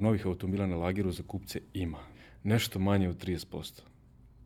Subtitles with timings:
[0.00, 1.98] Novih automobila na lageru za kupce ima.
[2.42, 3.80] Nešto manje od 30%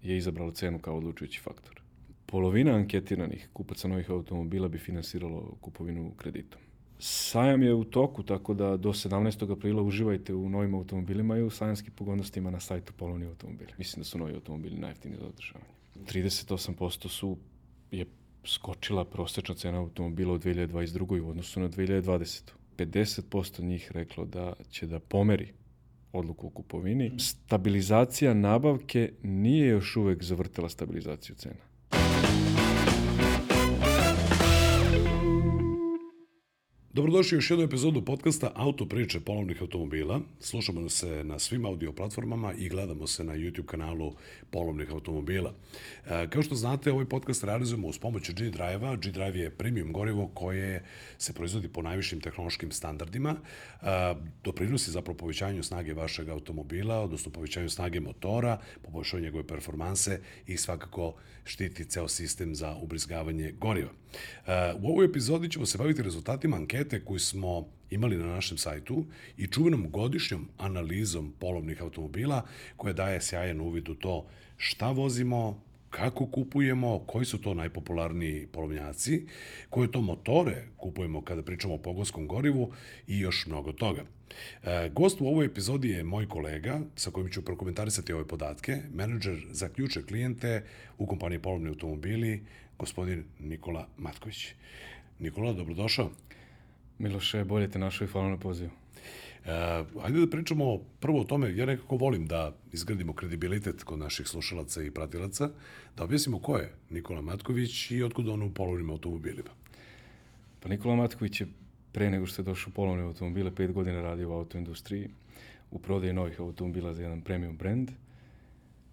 [0.02, 1.80] je izabralo cenu kao odlučujući faktor.
[2.26, 6.60] Polovina anketiranih kupaca novih automobila bi finansiralo kupovinu kreditom.
[6.98, 9.52] Sajam je u toku, tako da do 17.
[9.52, 13.72] aprila uživajte u novim automobilima i u sajamskim pogodnostima na sajtu Polovni automobili.
[13.78, 15.70] Mislim da su novi automobili najjeftiniji za održavanje.
[15.96, 17.36] 38% su
[17.90, 18.06] je
[18.44, 21.20] skočila prosečna cena automobila u 2022.
[21.20, 22.59] u odnosu na 2020.
[22.80, 25.48] 50% njih reklo da će da pomeri
[26.12, 27.12] odluku o kupovini.
[27.18, 31.69] Stabilizacija nabavke nije još uvek zavrtela stabilizaciju cena.
[36.92, 40.20] Dobrodošli u još jednu epizodu podcasta Auto priče polovnih automobila.
[40.40, 44.14] Slušamo se na svim audio platformama i gledamo se na YouTube kanalu
[44.50, 45.54] polovnih automobila.
[46.06, 48.96] E, kao što znate, ovaj podcast realizujemo uz pomoć G-Drive-a.
[48.96, 50.84] G-Drive je premium gorivo koje
[51.18, 53.36] se proizvodi po najvišim tehnološkim standardima.
[53.36, 53.86] E,
[54.44, 61.14] doprinosi zapravo povećanju snage vašeg automobila, odnosno povećanju snage motora, poboljšanju njegove performanse i svakako
[61.44, 63.99] štiti ceo sistem za ubrizgavanje goriva.
[64.46, 69.04] E, u ovoj epizodi ćemo se baviti rezultatima ankete koju smo imali na našem sajtu
[69.36, 76.26] i čuvenom godišnjom analizom polovnih automobila koja daje sjajan uvid u to šta vozimo, kako
[76.26, 79.26] kupujemo, koji su to najpopularniji polovnjaci,
[79.70, 82.72] koje to motore kupujemo kada pričamo o pogonskom gorivu
[83.06, 84.02] i još mnogo toga.
[84.64, 89.46] E, gost u ovoj epizodi je moj kolega sa kojim ću prokomentarisati ove podatke, menadžer
[89.50, 90.64] za ključe klijente
[90.98, 92.42] u kompaniji Polovni automobili,
[92.80, 94.54] gospodin Nikola Matković.
[95.18, 96.10] Nikola, dobrodošao.
[96.98, 98.70] Miloše, bolje te našao i hvala na pozivu.
[99.44, 99.50] E,
[100.02, 104.82] ajde da pričamo prvo o tome, ja nekako volim da izgradimo kredibilitet kod naših slušalaca
[104.82, 105.50] i pratilaca,
[105.96, 109.50] da objasnimo ko je Nikola Matković i otkud on u polovnim automobilima.
[110.60, 111.46] Pa Nikola Matković je
[111.92, 115.08] pre nego što je došao u polovne automobile, pet godina radio u autoindustriji,
[115.70, 117.90] u prodaji novih automobila za jedan premium brand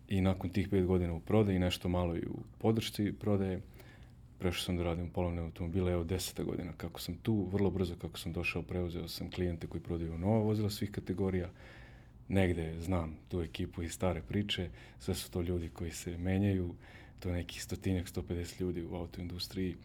[0.07, 3.61] i nakon tih pet godina u prodaji, nešto malo i u podršci prodaje,
[4.39, 8.19] prešao sam da radim polovne automobile, evo deseta godina kako sam tu, vrlo brzo kako
[8.19, 11.50] sam došao, preuzeo sam klijente koji prodaju nova vozila svih kategorija,
[12.28, 14.69] negde znam tu ekipu i stare priče,
[15.00, 16.75] sve su to ljudi koji se menjaju,
[17.19, 19.75] to je nekih stotinjak, 150 ljudi u autoindustriji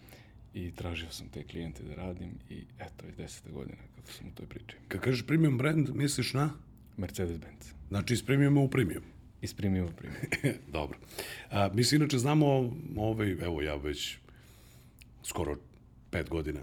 [0.55, 4.31] i tražio sam te klijente da radim i eto je deseta godina kako sam u
[4.31, 4.77] toj priči.
[4.89, 6.51] Kad kažeš premium brand, misliš na?
[6.97, 7.73] Mercedes-Benz.
[7.89, 9.03] Znači iz premiuma u premium?
[9.43, 10.23] Iz premiuma u premium.
[10.73, 10.99] Dobro.
[11.51, 14.19] A, mi se inače znamo, ovaj, evo ja već
[15.23, 15.57] skoro
[16.11, 16.61] pet godina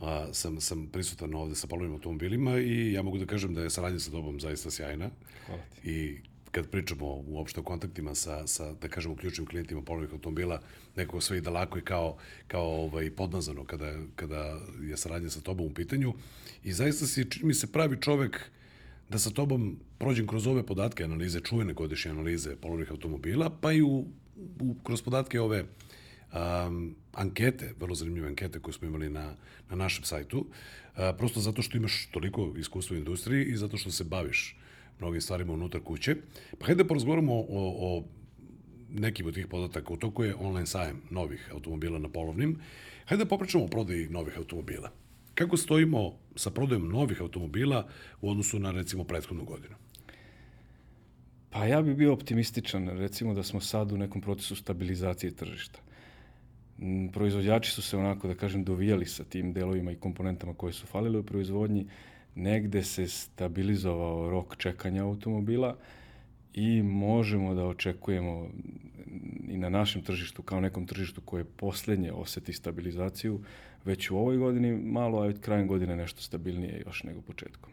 [0.00, 3.70] a, sam, sam prisutan ovde sa polovnim automobilima i ja mogu da kažem da je
[3.70, 5.10] saradnja sa tobom zaista sjajna.
[5.46, 5.90] Hvala ti.
[5.90, 10.60] I kad pričamo uopšte o kontaktima sa, sa da kažemo, ključnim klijentima polovnih automobila,
[10.96, 12.16] nekako sve ide lako i kao,
[12.46, 16.14] kao ovaj, podmazano kada, kada je saradnja sa tobom u pitanju.
[16.64, 18.40] I zaista si, čini mi se, pravi čovek
[19.08, 23.82] da sa tobom prođem kroz ove podatke, analize, čuvene godišnje analize polovnih automobila, pa i
[23.82, 24.04] u,
[24.60, 25.64] u, kroz podatke ove
[26.34, 29.34] um, ankete, vrlo zanimljive ankete koje smo imali na,
[29.70, 30.46] na našem sajtu, uh,
[31.18, 34.56] prosto zato što imaš toliko iskustva u industriji i zato što se baviš
[35.00, 36.16] mnogim stvarima unutar kuće.
[36.58, 38.04] Pa hajde da porazgovaramo o, o
[38.90, 39.92] nekim od tih podataka.
[39.92, 42.60] U toku je online sajem novih automobila na polovnim.
[43.04, 44.90] Hajde da popričamo o prodaji novih automobila.
[45.34, 47.88] Kako stojimo sa prodajom novih automobila
[48.20, 49.74] u odnosu na recimo prethodnu godinu?
[51.50, 55.78] Pa ja bih bio optimističan, recimo da smo sad u nekom procesu stabilizacije tržišta.
[57.12, 61.18] Proizvođači su se onako, da kažem, dovijali sa tim delovima i komponentama koje su falile
[61.18, 61.86] u proizvodnji,
[62.34, 65.76] negde se stabilizovao rok čekanja automobila
[66.54, 68.48] i možemo da očekujemo
[69.48, 73.40] i na našem tržištu, kao nekom tržištu koje poslednje oseti stabilizaciju,
[73.84, 77.70] već u ovoj godini malo, a od krajem godine nešto stabilnije još nego početkom.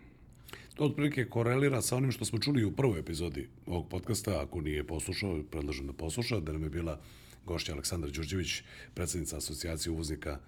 [0.76, 4.42] To otprilike korelira sa onim što smo čuli u prvoj epizodi ovog podcasta.
[4.42, 7.00] Ako nije poslušao, predlažem da posluša, da nam je bila
[7.46, 8.64] gošća Aleksandar Đurđević,
[8.94, 10.40] predsednica asocijacije uvoznika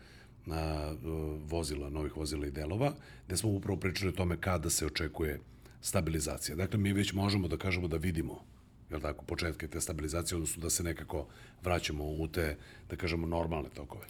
[0.45, 0.93] na
[1.45, 2.93] vozila, novih vozila i delova,
[3.27, 5.39] gde smo upravo pričali o tome kada se očekuje
[5.81, 6.55] stabilizacija.
[6.55, 8.43] Dakle, mi već možemo da kažemo da vidimo
[8.93, 11.28] jel tako, početke te stabilizacije, odnosno da se nekako
[11.63, 12.57] vraćamo u te,
[12.90, 14.05] da kažemo, normalne tokove.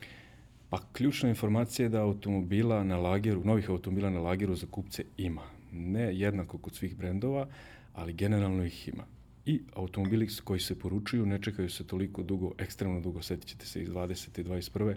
[0.70, 5.42] Pa ključna informacija je da automobila na lageru, novih automobila na lageru za kupce ima.
[5.72, 7.48] Ne jednako kod svih brendova,
[7.94, 9.06] ali generalno ih ima.
[9.46, 13.82] I automobili koji se poručuju ne čekaju se toliko dugo, ekstremno dugo, setit ćete se
[13.82, 14.40] iz 20.
[14.40, 14.96] i 21.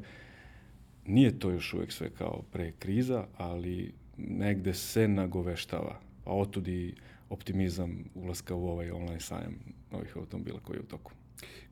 [1.06, 6.00] Nije to još uvek sve kao pre kriza, ali negde se nagoveštava.
[6.25, 6.94] A otud i
[7.31, 9.54] optimizam ulaska u ovaj online sajam
[9.93, 11.12] novih automobila koji je u toku.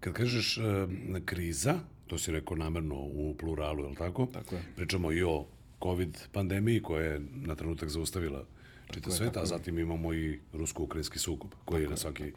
[0.00, 0.60] Kad kažeš e,
[1.24, 4.26] kriza, to si rekao namerno u pluralu, je li tako?
[4.26, 4.62] Tako je.
[4.76, 5.46] Pričamo i o
[5.82, 8.44] COVID pandemiji koja je na trenutak zaustavila
[8.90, 12.32] čita sveta, a zatim imamo i rusko-ukrajinski sukob, koji je na svaki,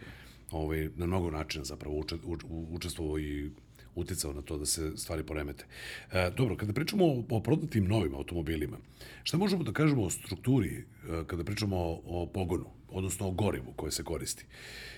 [0.51, 3.49] ovaj, na mnogo načina zapravo uče, u, učestvovao i
[3.95, 5.65] uticao na to da se stvari poremete.
[6.11, 8.77] E, dobro, kada pričamo o, o prodatim novim automobilima,
[9.23, 10.83] šta možemo da kažemo o strukturi e,
[11.27, 14.45] kada pričamo o, o pogonu, odnosno o gorivu koje se koristi?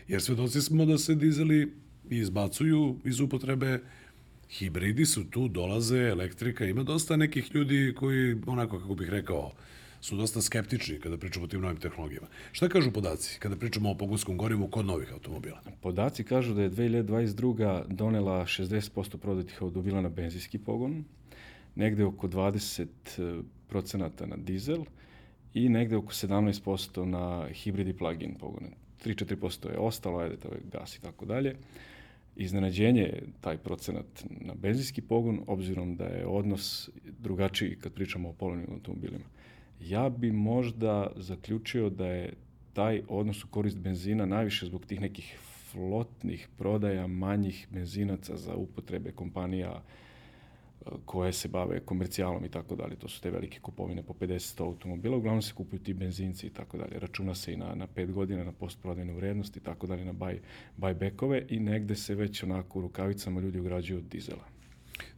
[0.07, 1.73] Jer svedoci smo da se dizeli
[2.09, 3.79] izbacuju iz upotrebe,
[4.49, 9.51] hibridi su tu, dolaze, elektrika, ima dosta nekih ljudi koji, onako kako bih rekao,
[10.01, 12.27] su dosta skeptični kada pričamo o tim novim tehnologijama.
[12.51, 15.61] Šta kažu podaci kada pričamo o pogonskom gorivu kod novih automobila?
[15.81, 17.87] Podaci kažu da je 2022.
[17.87, 21.03] donela 60% prodatih automobila na benzinski pogon,
[21.75, 24.85] negde oko 20 procenata na dizel
[25.53, 28.69] i negde oko 17% na hibrid i plug-in pogone.
[29.05, 31.55] 3-4% je ostalo, ajde, to je gas i tako dalje.
[32.35, 38.33] Iznenađenje je taj procenat na benzinski pogon, obzirom da je odnos drugačiji kad pričamo o
[38.33, 39.25] polovnim automobilima.
[39.79, 42.33] Ja bi možda zaključio da je
[42.73, 45.37] taj odnos u korist benzina najviše zbog tih nekih
[45.71, 52.95] flotnih prodaja manjih benzinaca za upotrebe kompanija e, koje se bave komercijalom i tako dalje.
[52.95, 55.17] To su te velike kupovine po 50 automobila.
[55.17, 56.99] Uglavnom se kupuju ti benzinci i tako dalje.
[56.99, 60.37] Računa se i na, na 5 godina, na postprodajnu vrednost i tako dalje, na buy,
[60.77, 64.58] buybackove i negde se već onako u rukavicama ljudi ugrađuju dizela.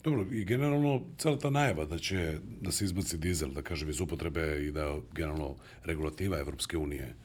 [0.04, 4.02] Dobro, i generalno cela ta najava da će da se izbaci dizel, da kažem, iz
[4.02, 7.16] upotrebe i da generalno regulativa Evropske unije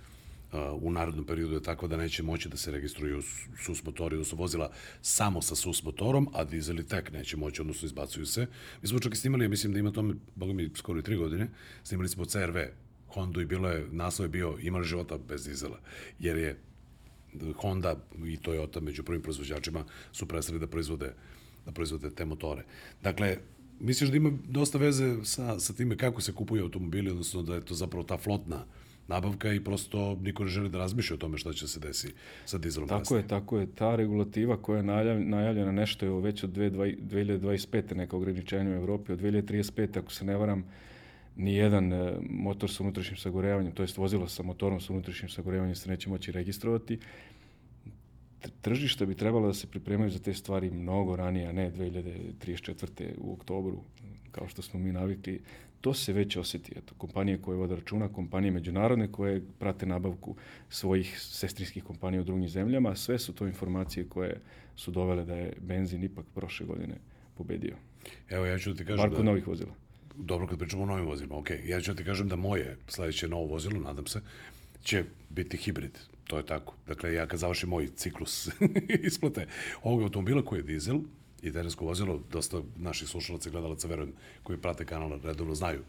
[0.80, 3.22] u narodnom periodu je takva da neće moći da se registruju
[3.64, 4.70] sus motori, odnosno vozila
[5.02, 8.46] samo sa sus motorom, a dizeli tek neće moći, odnosno izbacuju se.
[8.82, 11.16] Mi smo čak i snimali, ja mislim da ima tome, boga mi, skoro i tri
[11.16, 11.48] godine,
[11.82, 12.56] snimali smo CRV,
[13.08, 15.80] Honda i bilo je, naslov je bio ima života bez dizela,
[16.18, 16.58] jer je
[17.56, 21.12] Honda i Toyota među prvim proizvođačima su prestali da proizvode uh,
[21.66, 22.64] da proizvode te motore.
[23.02, 23.36] Dakle,
[23.80, 27.64] misliš da ima dosta veze sa, sa time kako se kupuju automobili, odnosno da je
[27.64, 28.64] to zapravo ta flotna
[29.08, 32.12] nabavka i prosto niko ne želi da razmišlja o tome šta će se desi
[32.44, 33.20] sa dizelom Tako kasnije.
[33.20, 33.66] je, tako je.
[33.74, 34.82] Ta regulativa koja je
[35.18, 37.94] najavljena nešto je već od 2025.
[37.94, 39.98] neka ograničenja u Evropi, od 2035.
[39.98, 40.64] ako se ne varam,
[41.36, 45.74] ni jedan e, motor sa unutrašnjim sagorevanjem, to jest vozilo sa motorom sa unutrašnjim sagorevanjem
[45.74, 46.98] se neće moći registrovati
[48.60, 53.14] tržišta bi trebalo da se pripremaju za te stvari mnogo ranije, a ne 2034.
[53.18, 53.82] u oktobru,
[54.30, 55.40] kao što smo mi navikli.
[55.80, 56.72] To se već osjeti.
[56.76, 60.36] Eto, kompanije koje vode računa, kompanije međunarodne koje prate nabavku
[60.68, 64.40] svojih sestrinskih kompanija u drugim zemljama, sve su to informacije koje
[64.76, 66.94] su dovele da je benzin ipak prošle godine
[67.34, 67.76] pobedio.
[68.28, 69.22] Evo, ja ću da ti kažem Marko da...
[69.22, 69.74] novih vozila.
[70.16, 71.50] Dobro, kad pričamo o novim vozilima, ok.
[71.64, 74.20] Ja ću da ti kažem da moje sledeće novo vozilo, nadam se,
[74.82, 75.98] će biti hibrid.
[76.26, 76.74] To je tako.
[76.86, 78.48] Dakle, ja kad završim moj ciklus
[79.08, 79.46] isplate
[79.82, 81.00] ovog automobila koji je dizel
[81.42, 84.12] i terensko vozilo, dosta naših slušalaca i gledalaca, verujem,
[84.42, 85.82] koji prate kanal redovno znaju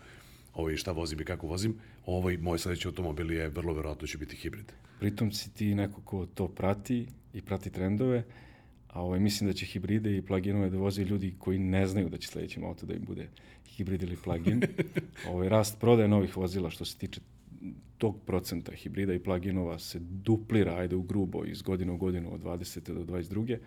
[0.54, 1.76] ovaj, šta vozim i kako vozim,
[2.06, 4.72] ovaj moj sledeći automobil je vrlo verovatno će biti hibrid.
[5.00, 8.24] Pritom si ti neko ko to prati i prati trendove,
[8.88, 12.18] a ovaj, mislim da će hibride i pluginove da voze ljudi koji ne znaju da
[12.18, 13.28] će sledećem auto da im bude
[13.66, 14.62] hibrid ili plugin.
[15.30, 17.22] ovaj, rast prodaje novih vozila što se tiče
[17.98, 22.42] tog procenta hibrida i pluginova se duplira, ajde u grubo, iz godine u godinu od
[22.42, 22.94] 20.
[22.94, 23.58] do 22.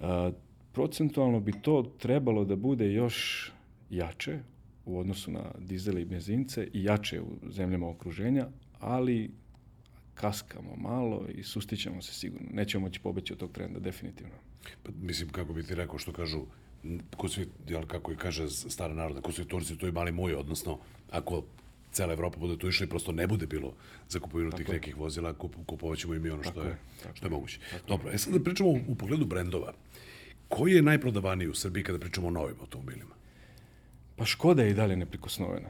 [0.00, 0.06] Uh,
[0.72, 3.50] procentualno bi to trebalo da bude još
[3.90, 4.38] jače
[4.84, 8.46] u odnosu na dizele i benzince i jače u zemljama okruženja,
[8.80, 9.30] ali
[10.14, 12.48] kaskamo malo i sustićemo se sigurno.
[12.52, 14.34] Nećemo moći pobeći od tog trenda, definitivno.
[14.82, 16.40] Pa, mislim, kako bi ti rekao što kažu,
[17.16, 20.34] ko svi, jel, kako i kaže stara naroda, ko svi Turci, to i mali moj,
[20.34, 20.78] odnosno,
[21.10, 21.44] ako
[21.92, 23.74] cela Evropa bude tu išla i prosto ne bude bilo
[24.08, 26.76] za kupovinu tih nekih vozila, kup, kupovaćemo i mi ono što je, je
[27.14, 27.58] što je moguće.
[27.70, 29.72] Tako Dobro, e sad da pričamo u, u pogledu brendova.
[30.48, 33.14] Koji je najprodavaniji u Srbiji kada pričamo o novim automobilima?
[34.16, 35.68] Pa Škoda je i dalje neprikosnovena.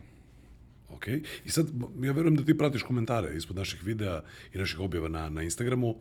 [0.88, 1.08] Ok.
[1.44, 1.66] I sad,
[2.02, 4.20] ja verujem da ti pratiš komentare ispod naših videa
[4.54, 5.96] i naših objava na, na Instagramu.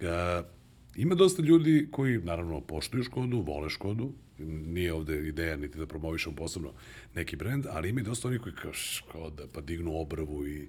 [0.00, 0.44] Ga,
[0.96, 6.34] ima dosta ljudi koji, naravno, poštuju Škodu, vole Škodu, nije ovde ideja niti da promovišem
[6.34, 6.72] posebno
[7.14, 10.68] neki brend, ali ima i dosta onih koji kao Škoda, pa dignu obrvu i,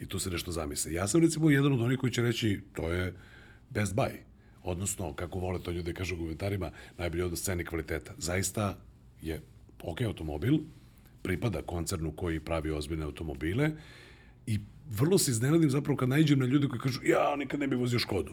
[0.00, 0.92] i tu se nešto zamisle.
[0.92, 3.14] Ja sam recimo jedan od onih koji će reći to je
[3.70, 4.12] best buy.
[4.62, 8.14] Odnosno, kako vole to ljude kažu u komentarima, najbolje od sceni kvaliteta.
[8.18, 8.78] Zaista
[9.22, 9.40] je
[9.82, 10.58] ok automobil,
[11.22, 13.70] pripada koncernu koji pravi ozbiljne automobile
[14.46, 14.58] i
[14.90, 17.98] vrlo se iznenadim zapravo kad najđem na ljude koji kažu ja nikad ne bih vozio
[17.98, 18.32] Škodu.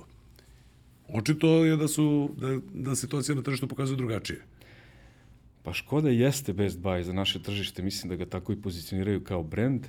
[1.07, 4.41] Očito je da su da, da situacija na tržištu pokazuje drugačije.
[5.63, 9.43] Pa Škoda jeste best buy za naše tržište, mislim da ga tako i pozicioniraju kao
[9.43, 9.87] brend.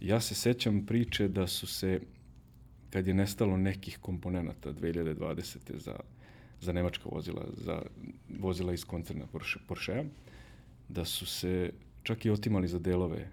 [0.00, 2.00] Ja se sećam priče da su se,
[2.90, 5.76] kad je nestalo nekih komponenta 2020.
[5.76, 5.96] za,
[6.60, 7.82] za nemačka vozila, za
[8.38, 10.04] vozila iz koncerna Porsche, Porsche
[10.88, 13.28] da su se čak i otimali za delove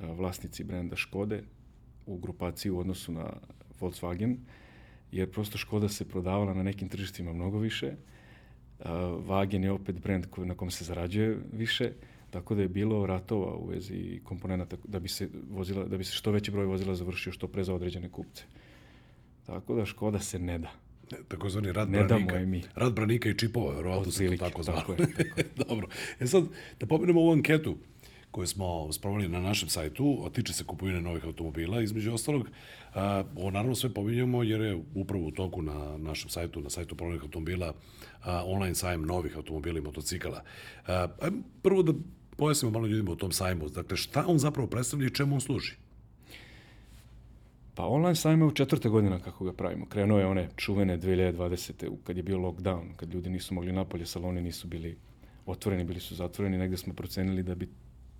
[0.00, 1.42] vlasnici brenda Škode
[2.06, 3.32] u grupaciji u odnosu na
[3.80, 4.36] Volkswagen,
[5.12, 7.92] jer prosto Škoda se prodavala na nekim tržištima mnogo više.
[9.26, 11.92] Wagen je opet brend na kom se zarađuje više,
[12.30, 16.12] tako da je bilo ratova u vezi komponenta da bi se vozila, da bi se
[16.12, 18.44] što veći broj vozila završio što pre za određene kupce.
[19.46, 20.70] Tako da Škoda se ne da.
[21.28, 22.26] Takozvani rad Ne branika.
[22.26, 22.62] damo je mi.
[22.74, 24.80] Rad branika i čipova, verovatno se to tako zvalo.
[24.80, 25.08] tako je,
[25.68, 25.88] Dobro.
[26.20, 26.44] E sad,
[26.80, 27.76] da pomenemo ovu anketu
[28.30, 32.48] koju smo sprovali na našem sajtu, a tiče se kupovine novih automobila, između ostalog.
[32.94, 36.96] A, ovo naravno sve pominjamo jer je upravo u toku na našem sajtu, na sajtu
[36.96, 37.72] polovnih automobila,
[38.24, 40.42] online sajam novih automobila i motocikala.
[40.86, 41.92] A, ajmo prvo da
[42.36, 43.68] pojasnimo malo ljudima o tom sajmu.
[43.68, 45.74] Dakle, šta on zapravo predstavlja i čemu on služi?
[47.74, 49.86] Pa online sajam je u četvrta godina kako ga pravimo.
[49.86, 51.88] Krenuo je one čuvene 2020.
[51.88, 54.96] u- kad je bio lockdown, kad ljudi nisu mogli napolje, saloni nisu bili
[55.46, 56.58] otvoreni, bili su zatvoreni.
[56.58, 57.68] Negde smo procenili da bi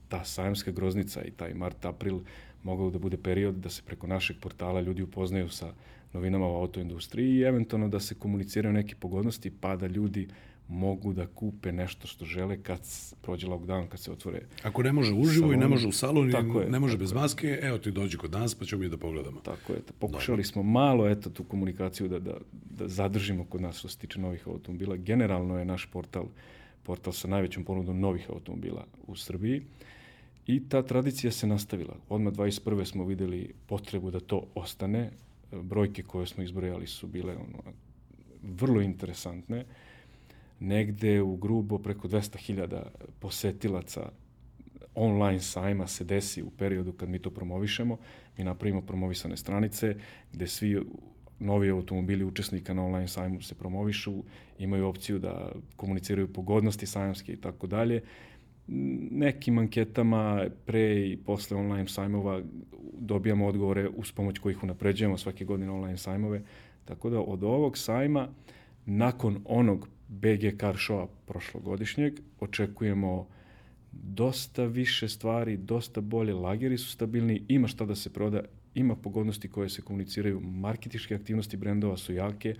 [0.08, 2.20] ta sajamska groznica i taj mart, april
[2.62, 5.72] mogao da bude period da se preko našeg portala ljudi upoznaju sa
[6.18, 10.28] novinama u autoindustriji i eventualno da se komuniciraju neke pogodnosti pa da ljudi
[10.68, 12.80] mogu da kupe nešto što žele kad
[13.22, 15.70] prođe lockdown, kad se otvore Ako ne može uživo i ne Salon.
[15.70, 18.32] može u salon Tako i je, ne može tako bez maske, evo ti dođi kod
[18.32, 19.40] nas pa ćemo mi da pogledamo.
[19.40, 19.80] Tako je.
[19.98, 22.34] Pokušali smo malo eto tu komunikaciju da, da,
[22.70, 24.96] da zadržimo kod nas što se tiče novih automobila.
[24.96, 26.26] Generalno je naš portal
[26.82, 29.62] portal sa najvećom ponudom novih automobila u Srbiji
[30.46, 31.96] i ta tradicija se nastavila.
[32.08, 32.84] Odmah 21.
[32.84, 35.10] smo videli potrebu da to ostane.
[35.52, 37.72] Brojke koje smo izbrojali su bile ono,
[38.42, 39.64] vrlo interesantne.
[40.60, 42.82] Negde u grubo preko 200.000
[43.20, 44.10] posetilaca
[44.94, 47.96] online sajma se desi u periodu kad mi to promovišemo.
[48.38, 49.96] Mi napravimo promovisane stranice
[50.32, 50.82] gde svi
[51.38, 54.24] novi automobili učesnika na online sajmu se promovišu,
[54.58, 58.02] imaju opciju da komuniciraju pogodnosti sajamske i tako dalje.
[59.10, 62.42] Nekim anketama pre i posle online sajmova
[62.98, 66.42] dobijamo odgovore uz pomoć kojih unapređujemo svake godine online sajmove.
[66.84, 68.28] Tako da od ovog sajma,
[68.87, 73.26] nakon onog BG Car Showa prošlogodišnjeg, očekujemo
[73.92, 78.42] dosta više stvari, dosta bolje, lageri su stabilni, ima šta da se proda,
[78.75, 82.54] ima pogodnosti koje se komuniciraju, marketičke aktivnosti brendova su jake,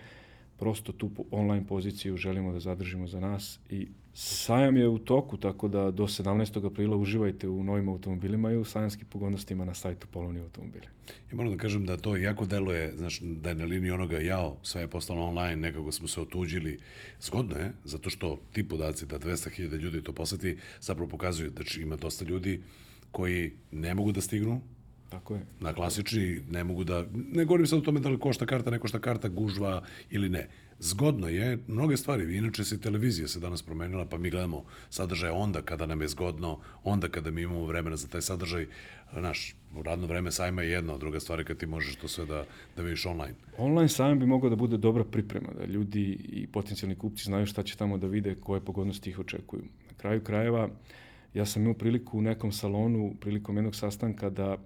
[0.59, 5.69] prosto tu online poziciju želimo da zadržimo za nas i sajam je u toku, tako
[5.69, 6.67] da do 17.
[6.67, 10.87] aprila uživajte u novim automobilima i u sajamskim pogodnostima na sajtu Polovni automobili.
[11.31, 14.57] Ja moram da kažem da to jako deluje, znaš, da je na liniji onoga jao,
[14.63, 16.79] sve je postalo online, nekako smo se otuđili.
[17.21, 21.97] Zgodno je, zato što ti podaci da 200.000 ljudi to poseti, zapravo pokazuju da ima
[21.97, 22.63] dosta ljudi
[23.13, 24.61] koji ne mogu da stignu
[25.09, 25.47] Tako je.
[25.61, 28.79] na klasični, ne mogu da, ne govorim sad o tome da li košta karta, ne
[28.79, 30.49] košta karta, gužva ili ne.
[30.79, 35.63] Zgodno je, mnoge stvari, inače se televizija se danas promenila, pa mi gledamo sadržaj onda
[35.63, 38.67] kada nam je zgodno, onda kada mi imamo vremena za taj sadržaj,
[39.13, 42.27] znaš, radno vreme sajma je jedno, a druga stvar je kad ti možeš to sve
[42.27, 42.45] da,
[42.77, 43.35] da vidiš online.
[43.59, 47.63] Online sajam bi mogao da bude dobra priprema, da ljudi i potencijalni kupci znaju šta
[47.63, 49.63] će tamo da vide, koje pogodnosti ih očekuju.
[49.63, 50.69] Na kraju krajeva,
[51.35, 54.57] ja sam imao priliku u nekom salonu, prilikom jednog sastanka da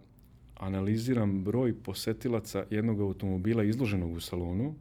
[0.63, 4.75] analiziram broj posetilaca jednog automobila izloženog u salonu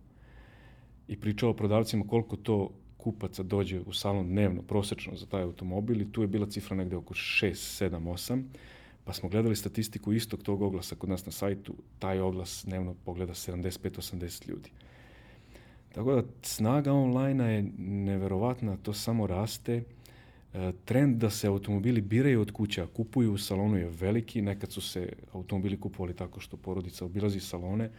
[1.07, 6.01] i pričao o prodavcima koliko to kupaca dođe u salon dnevno, prosečno za taj automobil
[6.01, 7.49] i tu je bila cifra negde oko 6,
[7.89, 8.43] 7, 8.
[9.03, 13.33] Pa smo gledali statistiku istog tog oglasa kod nas na sajtu, taj oglas dnevno pogleda
[13.33, 14.69] 75-80 ljudi.
[15.91, 19.83] Tako da snaga online je neverovatna, to samo raste.
[20.85, 24.41] Trend da se automobili biraju od kuća, kupuju u salonu je veliki.
[24.41, 27.89] Nekad su se automobili kupovali tako što porodica obilazi salone.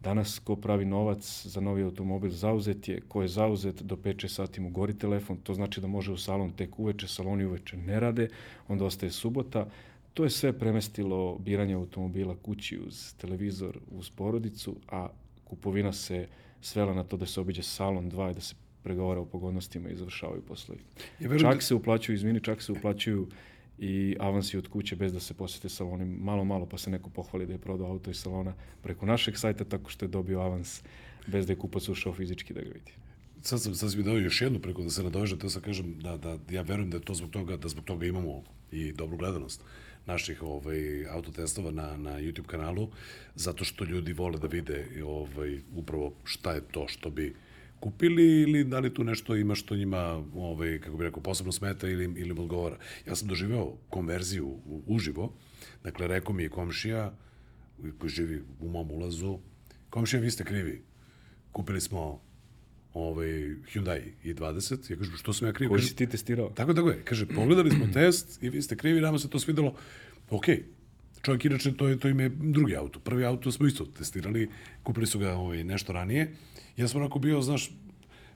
[0.00, 4.60] Danas ko pravi novac za novi automobil zauzet je, ko je zauzet do 5-6 sati
[4.60, 8.28] mu gori telefon, to znači da može u salon tek uveče, saloni uveče ne rade,
[8.68, 9.68] onda ostaje subota.
[10.14, 15.08] To je sve premestilo biranje automobila kući uz televizor, uz porodicu, a
[15.44, 16.26] kupovina se
[16.60, 19.96] svela na to da se obiđe salon dva i da se pregovara o pogodnostima i
[19.96, 20.80] završavaju poslovi.
[21.20, 23.28] Ja Čak se uplaćuju, izvini, čak se uplaćuju
[23.78, 26.04] i avansi od kuće bez da se posete saloni.
[26.04, 29.64] Malo, malo pa se neko pohvali da je prodao auto iz salona preko našeg sajta
[29.64, 30.82] tako što je dobio avans
[31.26, 32.92] bez da je kupac ušao fizički da ga vidi.
[33.42, 35.94] Sad sam, sad sam mi dao još jednu preko da se nadovežem, to sam kažem
[36.00, 39.16] da, da ja verujem da je to zbog toga, da zbog toga imamo i dobru
[39.16, 39.64] gledanost
[40.06, 42.88] naših ovaj, autotestova na, na YouTube kanalu,
[43.34, 47.34] zato što ljudi vole da vide ovaj, upravo šta je to što bi
[47.80, 51.88] kupili ili da li tu nešto ima što njima, ovaj, kako bih rekao, posebno smeta
[51.88, 52.76] ili, ili im odgovara.
[53.06, 55.32] Ja sam doživeo konverziju uživo,
[55.84, 57.12] dakle, rekao mi je komšija
[57.98, 59.38] koji živi u mom ulazu,
[59.90, 60.82] komšija, vi ste krivi,
[61.52, 62.20] kupili smo
[62.94, 63.28] ovaj,
[63.72, 65.68] Hyundai i20, ja kažem, što sam ja kriv?
[65.68, 66.50] Koji si ti testirao?
[66.50, 67.02] Tako, tako je.
[67.04, 69.74] Kaže, pogledali smo test i vi ste krivi, nama se to svidelo.
[70.30, 70.46] Ok,
[71.22, 73.00] Čovjek, inače, to, je, to im je drugi auto.
[73.00, 74.48] Prvi auto smo isto testirali,
[74.82, 76.30] kupili su ga ovaj, nešto ranije.
[76.80, 77.70] Ja sam onako bio, znaš,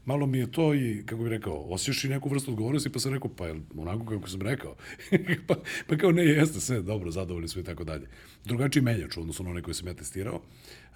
[0.05, 3.13] malo mi je to i, kako bih rekao, osjećaš i neku vrstu odgovornosti, pa sam
[3.13, 4.77] rekao, pa je onako kako sam rekao.
[5.49, 5.55] pa,
[5.89, 8.07] pa kao ne, jeste sve, dobro, zadovoljni smo i tako dalje.
[8.45, 10.41] Drugačiji menjač, odnosno na onaj koji sam ja testirao.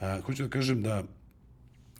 [0.00, 1.04] A, hoću da kažem da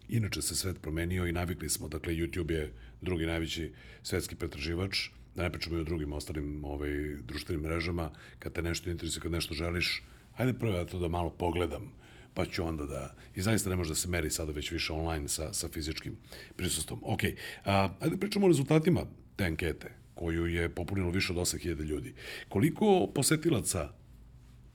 [0.09, 5.43] inače se svet promenio i navikli smo, dakle, YouTube je drugi najveći svetski pretraživač, da
[5.43, 6.91] ne pričamo i o drugim ostalim ovaj,
[7.27, 10.03] društvenim mrežama, kad te nešto interesuje, kad nešto želiš,
[10.37, 11.93] ajde prvo ja to da malo pogledam,
[12.39, 13.15] pa ću onda da...
[13.35, 16.17] I zaista ne može da se meri sada već više online sa, sa fizičkim
[16.57, 17.01] prisustvom.
[17.03, 17.21] Ok,
[17.65, 19.01] a, ajde pričamo o rezultatima
[19.37, 22.15] te ankete, koju je popunilo više od 8000 ljudi.
[22.49, 23.89] Koliko posetilaca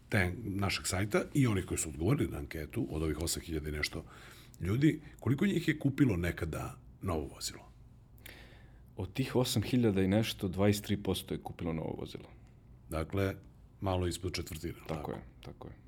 [0.10, 4.05] te našeg sajta i onih koji su odgovorili na anketu, od ovih 8000 i nešto
[4.60, 7.72] ljudi, koliko njih je kupilo nekada novo vozilo?
[8.98, 12.29] Od tih 8000 i nešto, 23% je kupilo novo vozilo.
[12.89, 13.36] Dakle,
[13.82, 14.74] malo ispod četvrtine.
[14.74, 15.83] Tako, tako je, tako je.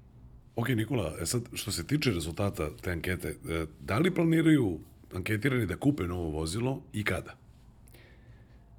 [0.55, 4.79] Ok, Nikola, e sad, što se tiče rezultata te ankete, e, da li planiraju
[5.13, 7.35] anketirani da kupe novo vozilo i kada?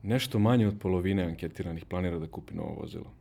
[0.02, 3.12] Nešto manje od polovine anketiranih planira da kupi novo vozilo.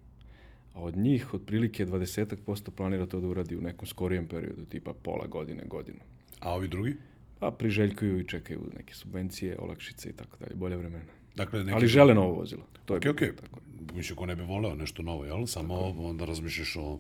[0.74, 5.28] A od njih, otprilike 20% planira to da uradi u nekom skorijem periodu, tipa pola
[5.28, 6.00] godine, godinu.
[6.40, 6.96] A ovi drugi?
[7.40, 11.12] Pa priželjkuju i čekaju neke subvencije, olakšice i tako dalje, bolje vremena.
[11.36, 11.76] Dakle, neki...
[11.76, 12.64] Ali žele novo vozilo.
[12.86, 13.42] To je ok, ok.
[13.42, 13.60] Tako.
[13.94, 15.46] Mislim, ko ne bi voleo nešto novo, jel?
[15.46, 16.04] Samo tako.
[16.04, 17.00] onda razmišljaš o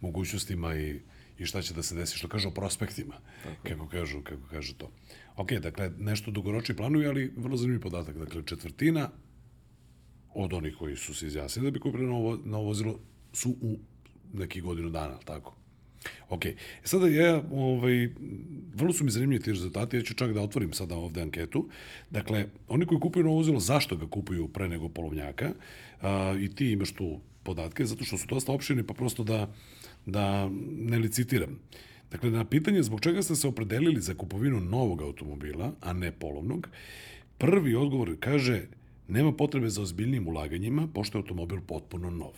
[0.00, 1.00] mogućnostima i,
[1.38, 3.68] i šta će da se desi, što kažu o prospektima, tako.
[3.68, 4.90] kako kažu, kako kažu to.
[5.36, 8.18] Ok, dakle, nešto dugoročni planuju, ali vrlo zanimljiv podatak.
[8.18, 9.10] Dakle, četvrtina
[10.34, 12.98] od onih koji su se izjasnili da bi kupili novo, novo vozilo
[13.32, 13.78] su u
[14.32, 15.56] neki godinu dana, tako?
[16.28, 18.08] Ok, e sada ja, ovaj,
[18.74, 21.68] vrlo su mi zanimljivi ti rezultati, ja ću čak da otvorim sada ovde anketu.
[22.10, 25.52] Dakle, oni koji kupuju novo vozilo, zašto ga kupuju pre nego polovnjaka?
[26.00, 29.54] A, I ti imaš tu podatke, zato što su dosta opširni, pa prosto da,
[30.06, 31.58] da ne licitiram.
[32.10, 36.68] Dakle, na pitanje zbog čega ste se opredelili za kupovinu novog automobila, a ne polovnog,
[37.38, 38.62] prvi odgovor kaže
[39.08, 42.32] nema potrebe za ozbiljnim ulaganjima, pošto je automobil potpuno nov.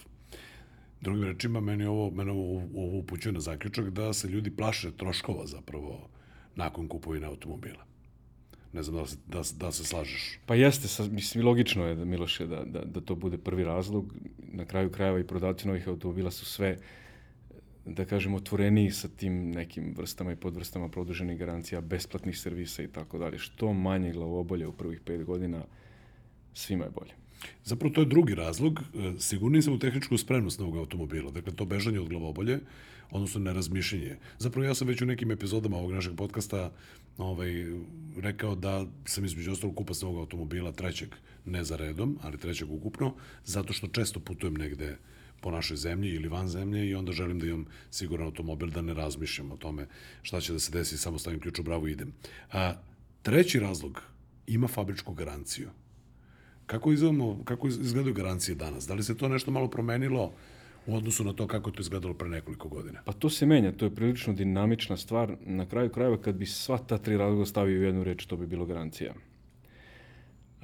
[1.00, 5.46] Drugim rečima, meni ovo, meni ovo, ovo upućuje na zaključak da se ljudi plaše troškova
[5.46, 6.08] zapravo
[6.56, 7.84] nakon kupovine automobila.
[8.72, 10.38] Ne znam da se, da, da se slažeš.
[10.46, 14.14] Pa jeste, sa, mislim, logično je da Miloše da, da, da to bude prvi razlog.
[14.52, 16.78] Na kraju krajeva i prodavci novih automobila su sve
[17.86, 23.18] da kažem, otvoreniji sa tim nekim vrstama i podvrstama produženih garancija, besplatnih servisa i tako
[23.18, 23.38] dalje.
[23.38, 25.64] Što manje glavobolje u prvih pet godina,
[26.54, 27.12] svima je bolje.
[27.64, 28.80] Zapravo to je drugi razlog.
[28.80, 31.30] E, sigurniji sam u tehničku spremnost novog automobila.
[31.30, 32.58] Dakle, to bežanje od glavobolje,
[33.10, 34.16] odnosno nerazmišljenje.
[34.38, 36.72] Zapravo ja sam već u nekim epizodama ovog našeg podcasta
[37.18, 37.50] ovaj,
[38.16, 43.14] rekao da sam između ostalog kupac novog automobila trećeg, ne za redom, ali trećeg ukupno,
[43.44, 44.96] zato što često putujem negde
[45.40, 48.94] po našoj zemlji ili van zemlje i onda želim da imam siguran automobil da ne
[48.94, 49.86] razmišljam o tome
[50.22, 52.12] šta će da se desi, samo stavim ključ u bravo i idem.
[52.52, 52.74] A,
[53.22, 54.02] treći razlog
[54.46, 55.68] ima fabričku garanciju.
[56.66, 58.86] Kako, izgledamo, kako izgledaju garancije danas?
[58.86, 60.32] Da li se to nešto malo promenilo
[60.86, 63.02] u odnosu na to kako to izgledalo pre nekoliko godina?
[63.04, 65.36] Pa to se menja, to je prilično dinamična stvar.
[65.40, 68.46] Na kraju krajeva kad bi sva ta tri razloga stavio u jednu reč, to bi
[68.46, 69.14] bilo garancija.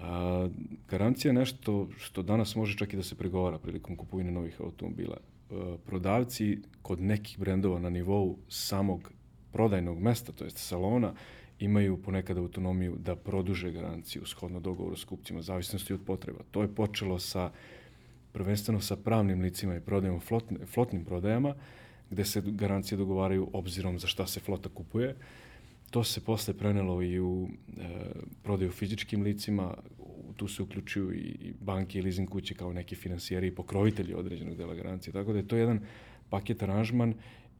[0.02, 0.48] A,
[0.88, 5.16] garancija je nešto što danas može čak i da se pregovara prilikom kupovine novih automobila.
[5.50, 9.12] A, prodavci kod nekih brendova na nivou samog
[9.52, 11.14] prodajnog mesta, to jest salona,
[11.58, 16.40] imaju ponekad autonomiju da produže garanciju shodno dogovoru s kupcima, zavisnosti od potreba.
[16.50, 17.50] To je počelo sa
[18.32, 21.54] prvenstveno sa pravnim licima i prodajom flotne, flotnim prodajama,
[22.10, 25.16] gde se garancije dogovaraju obzirom za šta se flota kupuje.
[25.92, 27.82] To se posle prenelo i u e,
[28.42, 29.74] prodaju fizičkim licima,
[30.36, 34.74] tu se uključuju i banke i leasing kuće kao neki finansijeri i pokrovitelji određenog dela
[34.74, 35.12] garancije.
[35.12, 35.80] Tako da je to jedan
[36.30, 37.14] paket aranžman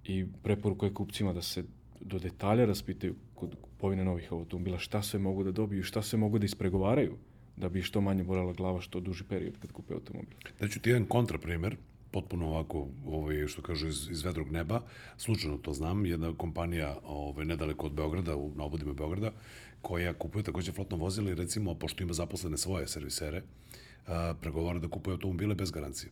[0.05, 1.64] i preporuka je kupcima da se
[2.01, 6.38] do detalja raspitaju kod kupovine novih automobila šta sve mogu da dobiju, šta sve mogu
[6.38, 7.16] da ispregovaraju
[7.57, 10.38] da bi što manje bolela glava što duži period kad kupe automobil.
[10.71, 11.77] ću ti jedan kontraprimer,
[12.12, 14.83] potpuno ovako, ovaj, što kažu, iz, iz vedrog neba.
[15.16, 19.33] Slučajno to znam, jedna kompanija ovaj, nedaleko od Beograda, u, na obodima Beograda,
[19.83, 23.42] koja kupuje takođe flotno vozilo i recimo, pošto ima zaposlene svoje servisere,
[24.07, 26.11] a, pregovara da kupuje automobile bez garancije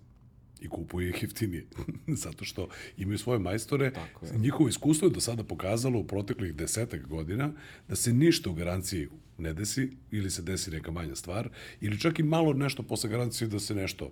[0.60, 1.66] i kupuje ih jeftinije.
[2.24, 3.92] Zato što imaju svoje majstore.
[4.34, 7.52] Njihovo iskustvo je do sada pokazalo u proteklih desetak godina
[7.88, 9.08] da se ništa u garanciji
[9.38, 11.48] ne desi ili se desi neka manja stvar
[11.80, 14.10] ili čak i malo nešto posle garancije da se nešto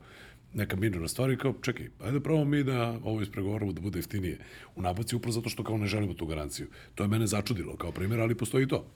[0.55, 4.39] neka minorna stvar i kao, čekaj, ajde pravo mi da ovo ispregovaramo da bude jeftinije
[4.77, 6.67] u nabavci upravo zato što kao ne želimo tu garanciju.
[6.95, 8.87] To je mene začudilo kao primjer, ali postoji to.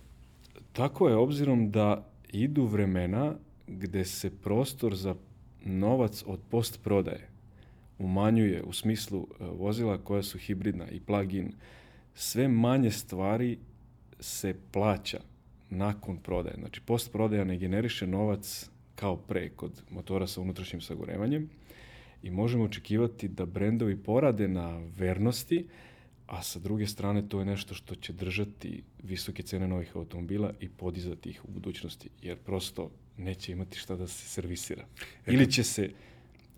[0.72, 3.34] Tako je, obzirom da idu vremena
[3.66, 5.14] gde se prostor za
[5.64, 7.28] novac od post prodaje
[7.98, 11.52] umanjuje u smislu e, vozila koja su hibridna i plug-in.
[12.14, 13.58] Sve manje stvari
[14.20, 15.20] se plaća
[15.70, 16.56] nakon prodaje.
[16.58, 18.70] Znači, post prodaja ne generiše novac
[19.02, 21.48] kao pre kod motora sa unutrašnjim sagorevanjem
[22.22, 25.66] i možemo očekivati da brendovi porade na vernosti,
[26.26, 30.68] a sa druge strane to je nešto što će držati visoke cene novih automobila i
[30.68, 34.86] podizati ih u budućnosti, jer prosto neće imati šta da se servisira.
[35.26, 35.90] Ili će se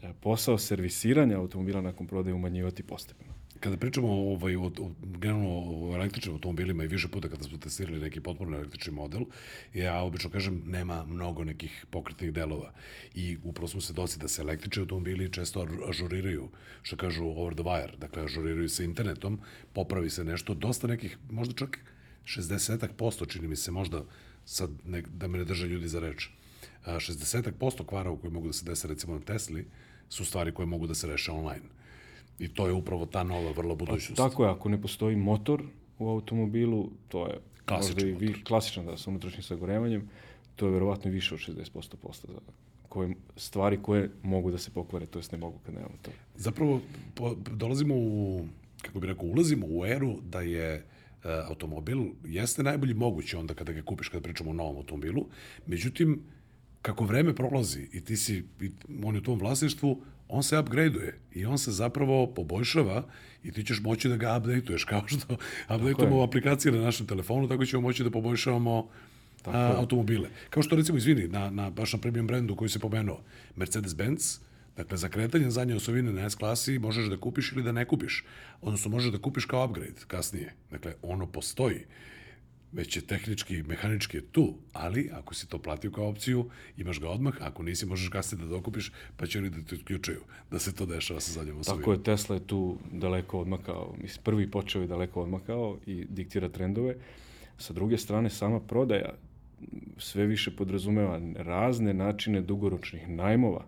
[0.02, 3.33] e, posao servisiranja automobila nakon prodaje umanjivati postepeno.
[3.64, 8.00] Kada pričamo ovaj, o, o, generalno o električnim automobilima i više puta kada smo testirali
[8.00, 9.22] neki potpuno električni model,
[9.74, 12.72] ja obično kažem nema mnogo nekih pokretnih delova.
[13.14, 16.48] I upravo smo se doci da se električni automobili često ažuriraju,
[16.82, 19.40] što kažu over the wire, dakle ažuriraju se internetom,
[19.72, 21.78] popravi se nešto, dosta nekih, možda čak
[22.24, 24.04] 60 posto, čini mi se, možda
[24.44, 26.28] sad ne, da me ne drže ljudi za reč,
[26.86, 29.66] 60 posto kvara koji mogu da se dese recimo na Tesli
[30.08, 31.83] su stvari koje mogu da se reše online
[32.38, 34.16] I to je upravo ta nova vrlo budućnost.
[34.16, 35.62] Pa, tako je, ako ne postoji motor
[35.98, 40.08] u automobilu, to je klasičan, i vi, klasičan da, sa unutrašnjim sagorevanjem,
[40.56, 42.40] to je verovatno više od 60% posla za
[42.88, 46.10] koje, stvari koje mogu da se pokvare, to jest ne mogu kad nemamo to.
[46.36, 46.80] Zapravo,
[47.14, 48.46] po, dolazimo u,
[48.82, 50.82] kako bih rekao, ulazimo u eru da je e,
[51.48, 55.26] automobil jeste najbolji mogući onda kada ga kupiš, kada pričamo o novom automobilu,
[55.66, 56.22] međutim,
[56.82, 58.70] kako vreme prolazi i ti si, i
[59.04, 63.04] on je u tom vlasništvu, on se upgradeuje i on se zapravo poboljšava
[63.42, 65.36] i ti ćeš moći da ga updateuješ kao što
[65.74, 68.88] updateujemo aplikacije na našem telefonu, tako ćemo moći da poboljšavamo
[69.42, 70.28] tako a, automobile.
[70.50, 73.20] Kao što recimo, izvini, na, na, baš na premium brendu koji se pomenuo,
[73.56, 74.38] Mercedes-Benz,
[74.76, 78.24] Dakle, za kretanje zadnje osovine na S-klasi možeš da kupiš ili da ne kupiš.
[78.60, 80.54] Odnosno, možeš da kupiš kao upgrade kasnije.
[80.70, 81.84] Dakle, ono postoji
[82.74, 87.08] već je tehnički, mehanički je tu, ali ako si to platio kao opciju, imaš ga
[87.08, 90.74] odmah, ako nisi možeš kasnije da dokupiš, pa će oni da te uključuju da se
[90.74, 91.82] to dešava sa zadnjom osobinom.
[91.82, 96.48] Tako je, Tesla je tu daleko odmakao, mislim, prvi počeo je daleko odmakao i diktira
[96.48, 96.96] trendove.
[97.58, 99.14] Sa druge strane, sama prodaja
[99.98, 103.64] sve više podrazumeva razne načine dugoročnih najmova.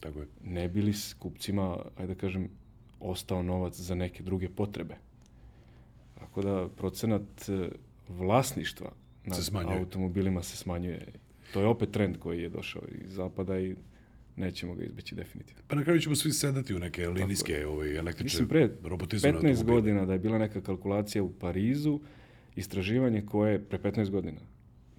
[0.00, 0.26] Tako je.
[0.44, 2.48] Ne bili s kupcima, ajde da kažem,
[3.00, 4.96] ostao novac za neke druge potrebe.
[6.18, 7.50] Tako da procenat
[8.08, 8.90] vlasništva
[9.24, 11.06] nad se automobilima se smanjuje.
[11.52, 13.74] To je opet trend koji je došao iz zapada i
[14.36, 15.62] nećemo ga izbeći definitivno.
[15.68, 20.06] Pa na kraju ćemo svi sedati u neke linijske ovaj, električne Mislim, pre 15 godina
[20.06, 22.00] da je bila neka kalkulacija u Parizu,
[22.56, 24.40] istraživanje koje, pre 15 godina,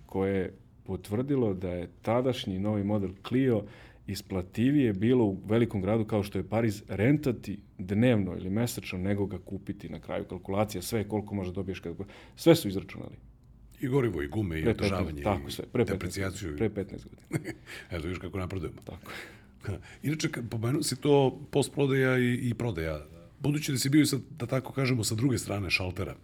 [0.05, 3.63] koje je potvrdilo da je tadašnji novi model Clio
[4.07, 9.39] isplativije bilo u velikom gradu kao što je Pariz rentati dnevno ili mesečno nego ga
[9.39, 11.95] kupiti na kraju kalkulacija, sve koliko može dobiješ kad
[12.35, 13.15] sve su izračunali.
[13.81, 16.57] I gorivo, i gume, i održavanje, tako sve, pre 15, deprecijaciju.
[16.57, 17.51] Pre 15 godina.
[17.91, 18.81] Eto, viš kako napredujemo.
[18.85, 19.11] Tako
[20.03, 23.05] Inače, pomenu si to postprodaja i, i prodaja.
[23.39, 26.15] Budući da si bio, sa, da tako kažemo, sa druge strane šaltera,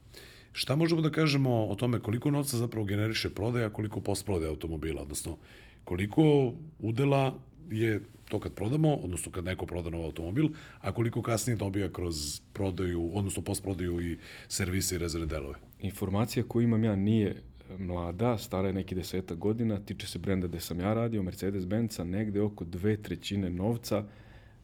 [0.52, 5.38] šta možemo da kažemo o tome koliko novca zapravo generiše prodaja, koliko postprodaja automobila, odnosno
[5.84, 10.48] koliko udela je to kad prodamo, odnosno kad neko proda nov automobil,
[10.80, 15.56] a koliko kasnije dobija kroz prodaju, odnosno postprodaju i servise i rezervne delove.
[15.80, 20.48] Informacija koju imam ja nije e, mlada, stara je neki deseta godina, tiče se brenda
[20.48, 24.04] gde sam ja radio, Mercedes-Benza, negde oko dve trećine novca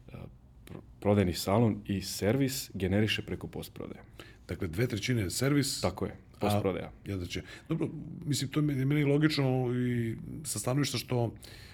[0.08, 0.12] e,
[1.00, 4.02] prodajni salon i servis generiše preko postprodaje.
[4.48, 5.82] Dakle, dve trećine servis.
[5.82, 6.92] Tako je, postprodaja.
[7.06, 7.42] Ja da će.
[7.70, 7.90] Dobro,
[8.26, 11.67] mislim, to je meni logično i sa stanovišta što Eh,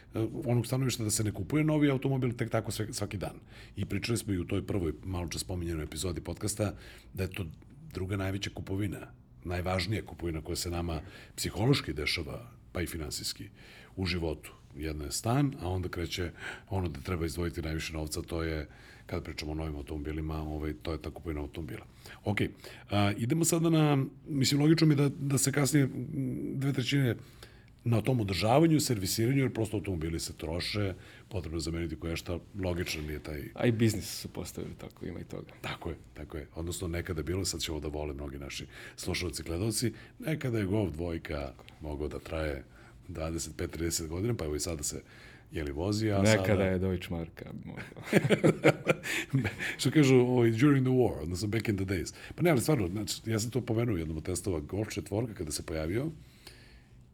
[0.45, 3.35] onog stanovišta da se ne kupuje novi automobil tek tako svaki dan.
[3.75, 6.73] I pričali smo i u toj prvoj malo čas spominjenoj epizodi podcasta
[7.13, 7.45] da je to
[7.93, 9.07] druga najveća kupovina,
[9.43, 11.01] najvažnija kupovina koja se nama
[11.35, 13.49] psihološki dešava, pa i finansijski,
[13.95, 14.51] u životu.
[14.75, 16.31] Jedna je stan, a onda kreće
[16.69, 18.67] ono da treba izdvojiti najviše novca, to je
[19.05, 21.85] kada pričamo o novim automobilima, ovaj, to je ta kupovina automobila.
[22.23, 22.37] Ok,
[22.89, 25.89] a, idemo sada na, mislim, logično mi da, da se kasnije
[26.53, 27.15] dve trećine
[27.83, 30.93] na tom održavanju, servisiranju, jer prosto automobili se troše,
[31.29, 33.43] potrebno je zameniti koje šta, logično mi je taj...
[33.53, 35.51] A i biznis su postavili tako, ima i toga.
[35.61, 36.47] Tako je, tako je.
[36.55, 38.65] Odnosno, nekada bilo, sad će ovo da vole mnogi naši
[38.95, 42.63] slušalci, gledalci, nekada je Golf dvojka mogao da traje
[43.09, 45.01] 25-30 godina, pa evo i sada se
[45.51, 46.63] je li vozi, a Nekada sada...
[46.63, 47.45] je Deutsche Marka.
[49.79, 52.13] Što kažu ovaj, during the war, odnosno back in the days.
[52.35, 55.51] Pa ne, ali stvarno, znači, ja sam to pomenuo jednom od testova Golf četvorka kada
[55.51, 56.11] se pojavio,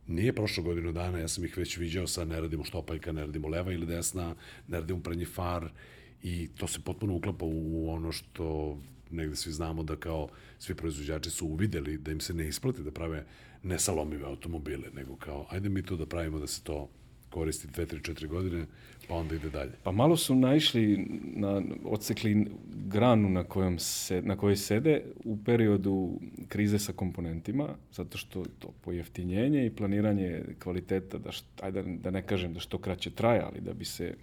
[0.09, 3.47] Nije prošlo godinu dana, ja sam ih već viđao, sad ne radimo štopaljka, ne radimo
[3.47, 4.35] leva ili desna,
[4.67, 5.69] ne radimo prednji far
[6.23, 8.77] i to se potpuno uklapa u ono što
[9.11, 12.91] negde svi znamo da kao svi proizvođači su uvideli da im se ne isplati da
[12.91, 13.25] prave
[13.63, 16.89] nesalomive automobile, nego kao ajde mi to da pravimo da se to
[17.29, 18.65] koristi 2, 3, 4 godine,
[19.07, 19.71] pa onda ide dalje.
[19.83, 22.47] Pa malo su naišli, na, odsekli
[22.87, 28.73] granu na, kojom se, na kojoj sede u periodu krize sa komponentima, zato što to
[28.81, 33.61] pojeftinjenje i planiranje kvaliteta, da, št, ajde, da ne kažem da što kraće traje, ali
[33.61, 34.15] da bi se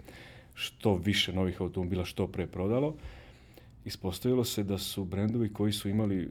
[0.53, 2.95] što više novih automobila što pre prodalo,
[3.85, 6.29] ispostavilo se da su brendovi koji su imali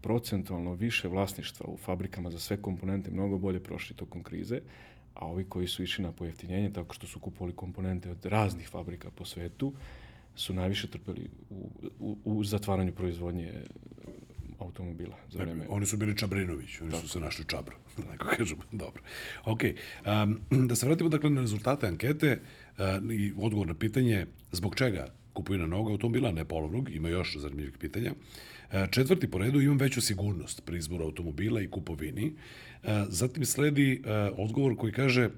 [0.00, 4.60] procentualno više vlasništva u fabrikama za sve komponente mnogo bolje prošli tokom krize,
[5.14, 9.10] a ovi koji su išli na pojeftinjenje tako što su kupovali komponente od raznih fabrika
[9.10, 9.72] po svetu,
[10.36, 13.52] su najviše trpeli u, u, u zatvaranju proizvodnje
[14.58, 15.66] automobila za Dakle, vreme.
[15.68, 19.02] oni su bili Čabrinović, oni su se našli čabro, da neko kažemo, dobro.
[19.44, 22.40] Ok, um, da se vratimo dakle na rezultate ankete
[22.78, 27.78] uh, i odgovor na pitanje zbog čega kupovina novog automobila, ne polovnog, ima još zanimljivih
[27.78, 28.10] pitanja.
[28.10, 28.53] Uh,
[28.90, 32.26] četvrti po redu imam veću sigurnost pri izboru automobila i kupovini.
[32.82, 35.30] Uh, zatim sledi uh, odgovor koji kaže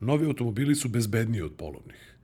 [0.00, 2.14] novi automobili su bezbedniji od polovnih.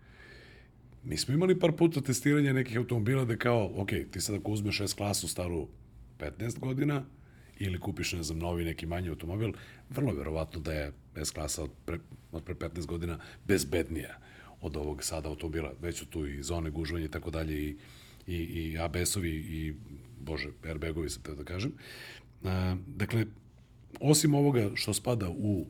[1.04, 4.80] Mi smo imali par puta testiranja nekih automobila da kao, ok, ti sad ako uzmeš
[4.80, 5.68] S klasu staru
[6.18, 7.04] 15 godina
[7.58, 9.52] ili kupiš, ne znam, novi neki manji automobil,
[9.90, 11.98] vrlo verovatno da je S klasa od pre,
[12.32, 14.18] od pre 15 godina bezbednija
[14.60, 15.72] od ovog sada automobila.
[15.82, 17.76] Već su tu i zone gužvanja i tako dalje i,
[18.26, 19.74] i, i ABS-ovi i,
[20.28, 21.72] bože, airbagovi sam da kažem.
[22.44, 23.26] A, dakle,
[24.00, 25.66] osim ovoga što spada u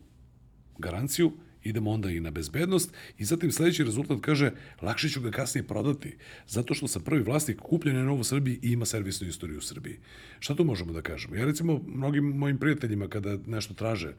[0.79, 1.33] garanciju,
[1.64, 6.16] idemo onda i na bezbednost i zatim sledeći rezultat kaže lakše ću ga kasnije prodati
[6.47, 9.61] zato što sam prvi vlasnik kupljen je novo u Srbiji i ima servisnu istoriju u
[9.61, 9.99] Srbiji.
[10.38, 11.37] Šta tu možemo da kažemo?
[11.37, 14.14] Ja recimo mnogim mojim prijateljima kada nešto traže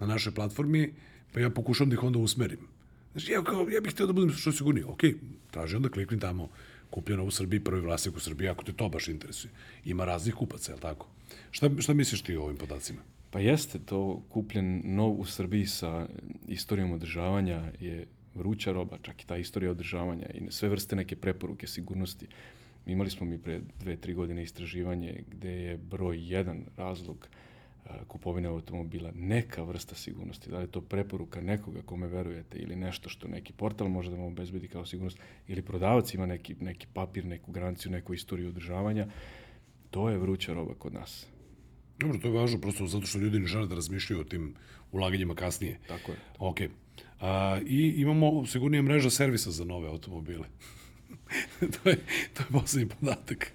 [0.00, 0.92] na našoj platformi,
[1.32, 2.68] pa ja pokušam da ih onda usmerim.
[3.12, 4.84] Znači, ja, kao, ja bih htio da budem što sigurniji.
[4.84, 5.00] Ok,
[5.50, 6.48] traži onda klikni tamo
[6.92, 9.52] kupljeno u Srbiji, prvi vlasnik u Srbiji, ako te to baš interesuje.
[9.84, 11.08] Ima raznih kupaca, je li tako?
[11.50, 13.00] Šta, šta misliš ti o ovim podacima?
[13.30, 16.06] Pa jeste, to kupljen nov u Srbiji sa
[16.48, 21.66] istorijom održavanja je vruća roba, čak i ta istorija održavanja i sve vrste neke preporuke
[21.66, 22.26] sigurnosti.
[22.86, 27.28] Imali smo mi pre dve, tri godine istraživanje gde je broj jedan razlog
[28.08, 33.08] kupovine automobila neka vrsta sigurnosti, da li je to preporuka nekoga kome verujete ili nešto
[33.08, 35.18] što neki portal može da vam obezbedi kao sigurnost
[35.48, 39.06] ili prodavac ima neki, neki papir, neku garanciju, neku istoriju održavanja,
[39.90, 41.26] to je vruća roba kod nas.
[41.98, 44.54] Dobro, to je važno prosto zato što ljudi ne žele da razmišljaju o tim
[44.92, 45.78] ulaganjima kasnije.
[45.88, 46.18] Tako je.
[46.38, 46.60] Ok.
[47.20, 50.44] A, I imamo sigurnije mreža servisa za nove automobile.
[51.74, 51.96] to, je,
[52.34, 53.52] to je poslednji podatak.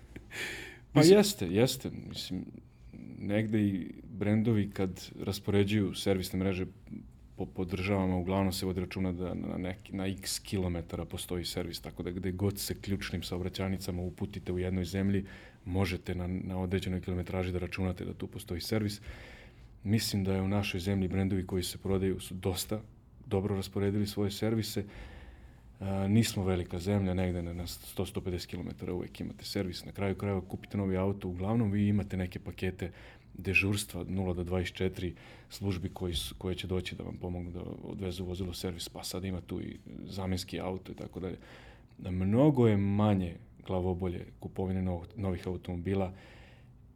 [0.94, 1.18] Pa Mislim...
[1.18, 1.92] jeste, jeste.
[2.10, 2.46] Mislim,
[3.20, 6.66] negde i brendovi kad raspoređuju servisne mreže
[7.38, 11.80] po, po državama, uglavnom se vodi računa da na, neki, na x kilometara postoji servis,
[11.80, 15.26] tako da gde god se ključnim saobraćajnicama uputite u jednoj zemlji,
[15.66, 19.02] možete na, na određenoj kilometraži da računate da tu postoji servis.
[19.84, 22.82] Mislim da je u našoj zemlji brendovi koji se prodaju su dosta
[23.26, 24.84] dobro rasporedili svoje servise.
[25.80, 29.86] A, nismo velika zemlja, negde na 100-150 km uvek imate servis.
[29.86, 32.92] Na kraju krajeva kupite novi auto, uglavnom vi imate neke pakete
[33.38, 35.14] dežurstva 0 do 24
[35.50, 39.04] službi koji su, koje će doći da vam pomognu da odvezu vozilo u servis, pa
[39.04, 41.38] sad ima tu i zamenski auto i tako dalje.
[42.00, 43.36] Mnogo je manje
[43.68, 46.14] glavobolje kupovine novih, novih automobila.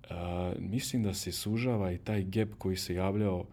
[0.10, 3.45] A, mislim da se sužava i taj gap koji se javljao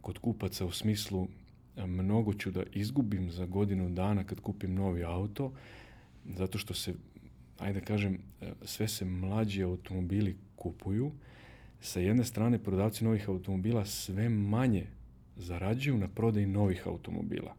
[0.00, 1.28] kod kupaca u smislu
[1.76, 5.52] mnogo ću da izgubim za godinu dana kad kupim novi auto,
[6.36, 6.94] zato što se,
[7.58, 8.18] ajde da kažem,
[8.62, 11.12] sve se mlađi automobili kupuju,
[11.84, 14.86] sa jedne strane prodavci novih automobila sve manje
[15.36, 17.54] zarađuju na prodaji novih automobila.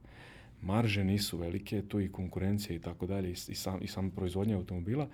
[0.62, 5.08] Marže nisu velike, tu i konkurencija i tako dalje i, sam, i sama proizvodnja automobila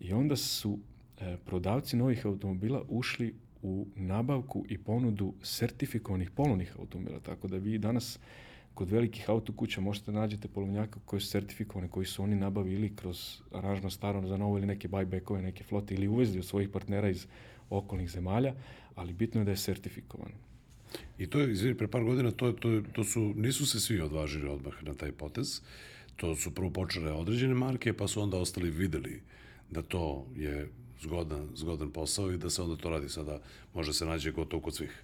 [0.00, 0.78] i onda su
[1.20, 7.78] e, prodavci novih automobila ušli u nabavku i ponudu sertifikovanih polovnih automobila, tako da vi
[7.78, 8.18] danas
[8.74, 13.90] kod velikih autokuća možete nađete polovnjaka koji su sertifikovane, koji su oni nabavili kroz aranžman
[13.90, 17.26] staro za novo ili neke buybackove, neke flote ili uvezli od svojih partnera iz
[17.70, 18.54] okolnih zemalja,
[18.94, 20.32] ali bitno je da je sertifikovan.
[21.18, 24.48] I to je, izvini, pre par godina, to, to, to su, nisu se svi odvažili
[24.48, 25.60] odmah na taj potez.
[26.16, 29.22] To su prvo počele određene marke, pa su onda ostali videli
[29.70, 30.68] da to je
[31.00, 33.38] zgodan, zgodan posao i da se onda to radi sada,
[33.74, 35.02] može se nađe gotovo kod svih.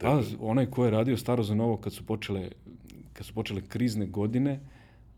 [0.00, 2.50] Da, pa, onaj ko je radio staro za novo kad su počele,
[3.12, 4.60] kad su počele krizne godine,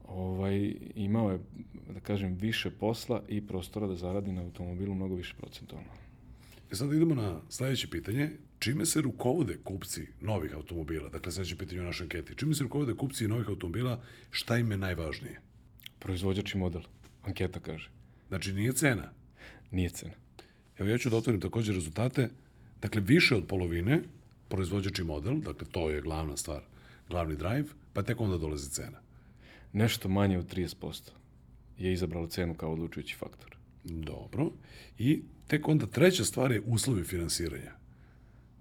[0.09, 1.38] ovaj, imao je,
[1.94, 6.06] da kažem, više posla i prostora da zaradi na automobilu mnogo više procentualno.
[6.73, 8.31] E sad idemo na sledeće pitanje.
[8.59, 11.09] Čime se rukovode kupci novih automobila?
[11.09, 12.35] Dakle, sledeće pitanje u našoj anketi.
[12.35, 14.03] Čime se rukovode kupci novih automobila?
[14.31, 15.41] Šta im je najvažnije?
[15.99, 16.83] Proizvođač i model.
[17.23, 17.91] Anketa kaže.
[18.29, 19.13] Znači, nije cena?
[19.71, 20.15] Nije cena.
[20.79, 22.29] Evo, ja ću da otvorim takođe rezultate.
[22.83, 24.03] Dakle, više od polovine
[24.49, 26.63] proizvođač i model, dakle, to je glavna stvar
[27.09, 29.01] glavni drive, pa tek onda dolazi cena.
[29.73, 31.11] Nešto manje od 30%
[31.79, 33.57] je izabralo cenu kao odlučujući faktor.
[33.85, 34.51] Dobro.
[34.99, 37.73] I tek onda treća stvar je uslovi finansiranja.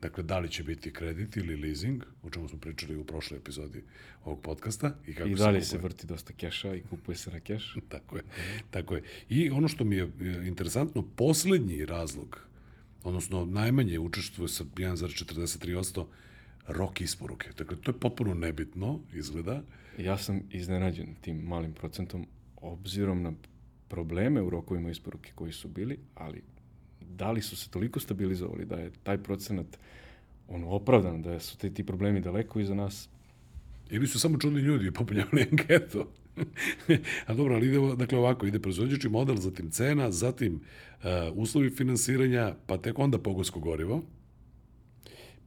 [0.01, 3.83] Dakle, da li će biti kredit ili leasing, o čemu smo pričali u prošloj epizodi
[4.25, 4.95] ovog podcasta.
[5.07, 7.77] I, kako I dalje se, se vrti dosta keša i kupuje se na keš.
[7.93, 8.23] tako je,
[8.71, 9.03] tako je.
[9.29, 10.11] I ono što mi je
[10.47, 12.39] interesantno, poslednji razlog,
[13.03, 16.05] odnosno najmanje učestvuje sa 1,43%,
[16.67, 17.49] rok isporuke.
[17.57, 19.61] Dakle, to je potpuno nebitno, izgleda.
[19.97, 23.33] Ja sam iznenađen tim malim procentom, obzirom na
[23.87, 26.41] probleme u rokovima isporuke koji su bili, ali
[27.17, 29.77] da li su se toliko stabilizovali da je taj procenat
[30.47, 33.09] ono, opravdan, da su te, ti problemi daleko iza nas.
[33.89, 36.05] Ili su samo čudni ljudi popunjavali anketu.
[37.27, 42.55] A dobro, ali ide, dakle ovako, ide proizvođači model, zatim cena, zatim uh, uslovi finansiranja,
[42.65, 44.03] pa tek onda pogonsko gorivo,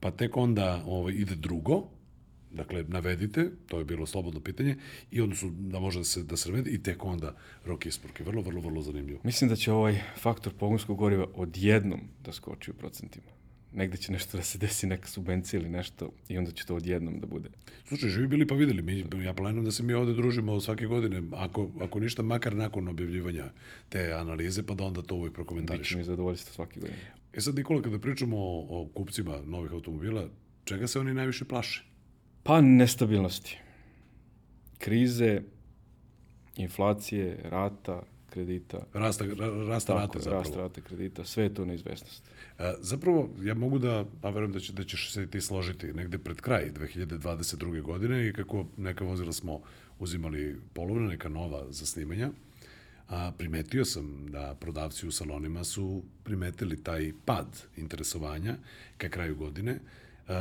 [0.00, 1.97] pa tek onda ovaj, ide drugo,
[2.52, 4.76] Dakle, navedite, to je bilo slobodno pitanje,
[5.10, 8.24] i onda su, da može da se, da se navede i tek onda rok isporuke.
[8.24, 9.20] Vrlo, vrlo, vrlo zanimljivo.
[9.24, 13.26] Mislim da će ovaj faktor pogonskog goriva odjednom da skoči u procentima.
[13.72, 17.20] Negde će nešto da se desi, neka subvencija ili nešto i onda će to odjednom
[17.20, 17.48] da bude.
[17.84, 18.82] Slušaj, živi bili pa videli.
[18.82, 22.88] Mi, ja planujem da se mi ovde družimo svake godine, ako, ako ništa, makar nakon
[22.88, 23.44] objavljivanja
[23.88, 25.88] te analize, pa da onda to uvijek prokomentariš.
[25.88, 27.12] Biće mi zadovoljstvo svake godine.
[27.32, 30.28] E sad, Nikola, kada pričamo o, o kupcima novih automobila,
[30.64, 31.84] čega se oni najviše plaše?
[32.42, 33.58] Pa nestabilnosti.
[34.78, 35.42] Krize,
[36.56, 38.86] inflacije, rata, kredita.
[38.92, 39.24] Rasta,
[39.68, 40.42] rasta Tako, rate zapravo.
[40.42, 42.24] Rasta rate kredita, sve je to neizvestnost.
[42.58, 46.18] E, zapravo, ja mogu da, pa verujem da, će, da ćeš se ti složiti negde
[46.18, 47.82] pred kraj 2022.
[47.82, 49.60] godine i kako neka vozila smo
[49.98, 52.30] uzimali polovne, neka nova za snimanja,
[53.08, 57.46] a primetio sam da prodavci u salonima su primetili taj pad
[57.76, 58.56] interesovanja
[58.96, 59.78] ka kraju godine,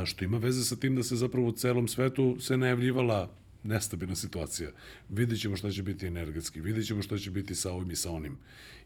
[0.04, 3.30] što ima veze sa tim da se zapravo u celom svetu se najavljivala
[3.62, 4.70] nestabilna situacija.
[5.08, 8.10] Vidjet ćemo šta će biti energetski, vidjet ćemo šta će biti sa ovim i sa
[8.10, 8.38] onim.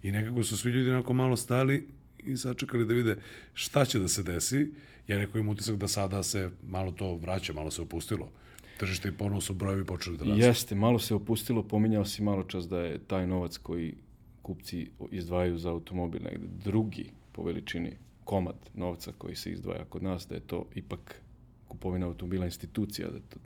[0.03, 1.89] I nekako su svi ljudi onako malo stali
[2.19, 3.17] i sačekali da vide
[3.55, 4.71] šta će da se desi,
[5.09, 8.31] jer neko im utisak da sada se malo to vraća, malo se opustilo.
[8.79, 10.41] Tržište i ponovno su brojevi počeli da rastu.
[10.41, 13.95] Jeste, malo se opustilo, pominjao si malo čas da je taj novac koji
[14.43, 20.27] kupci izdvajaju za automobil negde drugi po veličini komad novca koji se izdvaja kod nas,
[20.29, 21.23] da je to ipak
[21.69, 23.37] kupovina automobila institucija, da to,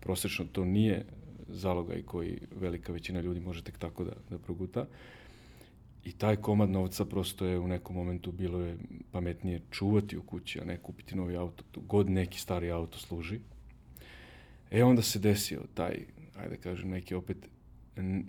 [0.00, 1.04] prosečno to nije
[1.48, 4.86] zalogaj koji velika većina ljudi može tek tako da, da proguta.
[6.04, 8.76] I taj komad novca prosto je u nekom momentu bilo je
[9.12, 13.40] pametnije čuvati u kući, a ne kupiti novi auto, god neki stari auto služi.
[14.70, 16.06] E onda se desio taj,
[16.36, 17.48] ajde da kažem, neki opet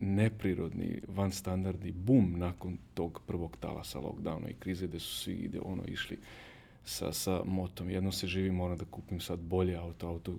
[0.01, 5.83] neprirodni, vanstandardni bum nakon tog prvog talasa lockdowna i krize gde su svi ide ono
[5.87, 6.17] išli
[6.83, 7.89] sa, sa motom.
[7.89, 10.35] Jedno se živi, moram da kupim sad bolje auto, auto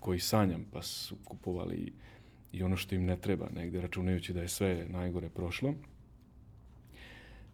[0.00, 1.92] koji sanjam, pa su kupovali i,
[2.52, 5.74] i ono što im ne treba negde, računajući da je sve najgore prošlo.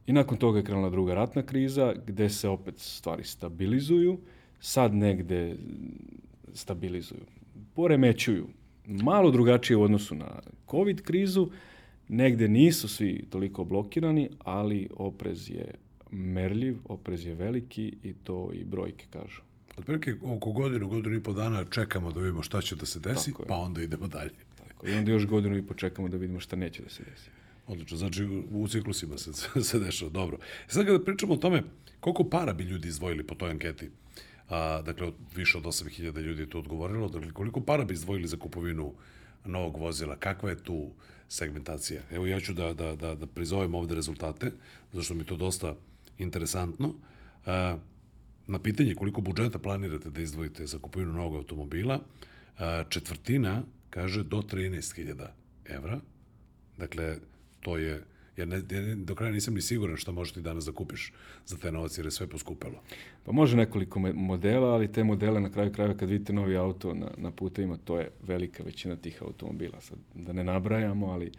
[0.07, 4.19] I nakon toga je krenula druga ratna kriza, gde se opet stvari stabilizuju,
[4.61, 5.57] sad negde
[6.53, 7.25] stabilizuju,
[7.75, 8.49] poremećuju,
[8.87, 11.51] malo drugačije u odnosu na COVID krizu,
[12.09, 15.75] negde nisu svi toliko blokirani, ali oprez je
[16.11, 19.43] merljiv, oprez je veliki i to i brojke kažu.
[19.77, 23.33] Otprilike oko godinu, godinu i po dana čekamo da vidimo šta će da se desi,
[23.49, 24.31] pa onda idemo dalje.
[24.59, 27.31] Tako, I onda još godinu i po čekamo da vidimo šta neće da se desi.
[27.67, 29.33] Odlično, znači u ciklusima se,
[29.71, 30.39] se dešava, dobro.
[30.67, 31.63] Sad kada pričamo o tome,
[32.01, 33.91] koliko para bi ljudi izdvojili po toj anketi,
[34.49, 38.37] a, dakle, više od 8000 ljudi je to odgovorilo, dakle, koliko para bi izdvojili za
[38.37, 38.93] kupovinu
[39.45, 40.91] novog vozila, kakva je tu
[41.29, 42.03] segmentacija?
[42.11, 44.53] Evo ja ću da, da, da, da prizovem ovde rezultate,
[44.93, 45.75] zašto mi to dosta
[46.19, 46.95] interesantno.
[47.47, 47.77] A,
[48.47, 52.01] na pitanje koliko budžeta planirate da izdvojite za kupovinu novog automobila,
[52.59, 55.27] a, četvrtina kaže do 13.000
[55.65, 56.01] evra.
[56.79, 57.17] Dakle,
[57.61, 58.03] to je
[58.37, 61.13] jer ne, ja do kraja nisam ni siguran šta možeš ti danas da kupiš
[61.47, 62.83] za te novac jer je sve poskupelo.
[63.25, 67.11] Pa može nekoliko modela, ali te modele na kraju krajeva kad vidite novi auto na,
[67.17, 69.81] na putevima, to je velika većina tih automobila.
[69.81, 71.33] Sad, da ne nabrajamo, ali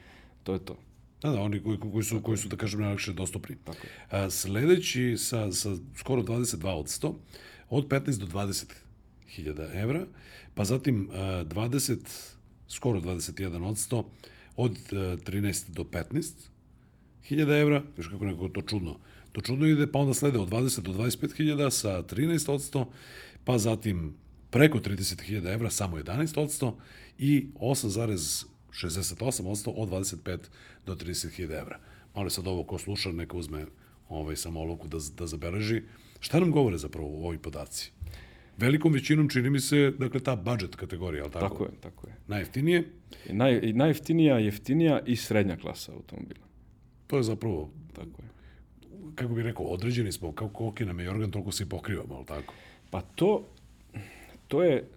[0.43, 0.77] to je to.
[1.21, 3.56] Da, da, oni koji, koji, su, koji su, da kažem, najlakše dostupni.
[3.63, 3.87] Tako.
[4.10, 7.13] A, sledeći sa, sa skoro 22 od 100,
[7.69, 8.73] od 15 do 20
[9.29, 10.06] hiljada evra,
[10.54, 11.98] pa zatim a, 20,
[12.67, 14.04] skoro 21 od 100,
[14.56, 16.31] od a, 13 do 15
[17.26, 19.00] hiljada evra, viš kako neko to čudno,
[19.32, 22.92] to čudno ide, pa onda slede od 20 do 25 hiljada sa 13 odsto,
[23.44, 24.13] pa zatim
[24.50, 26.78] preko 30.000 evra samo 11 odsto
[27.17, 30.38] i 8,68 odsto od 25
[30.86, 31.80] do 30.000 evra.
[32.15, 33.65] Malo sad ovo ko sluša, neka uzme
[34.10, 35.82] ovaj, samo olovku da, da zabeleži.
[36.19, 37.92] Šta nam govore zapravo ovi podaci?
[38.58, 41.50] velikom većinom čini mi se, dakle, ta budget kategorija, ali tako?
[41.50, 42.15] Tako je, tako je.
[42.28, 42.84] Najjeftinije,
[43.30, 46.46] I naj, najjeftinija, jeftinija i srednja klasa automobila.
[47.08, 48.29] To je zapravo, Tako je.
[49.15, 52.25] kako bih rekao, određeni smo, kao koliki nam je organ, toliko se i pokrivamo, ali
[52.25, 52.53] tako?
[52.89, 53.43] Pa to,
[54.47, 54.87] to je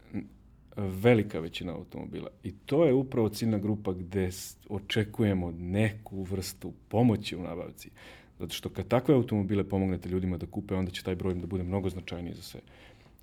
[0.76, 4.30] velika većina automobila i to je upravo ciljna grupa gde
[4.68, 7.90] očekujemo neku vrstu pomoći u nabavci.
[8.38, 11.62] Zato što kad takve automobile pomognete ljudima da kupe, onda će taj broj da bude
[11.62, 12.60] mnogo značajniji za sve.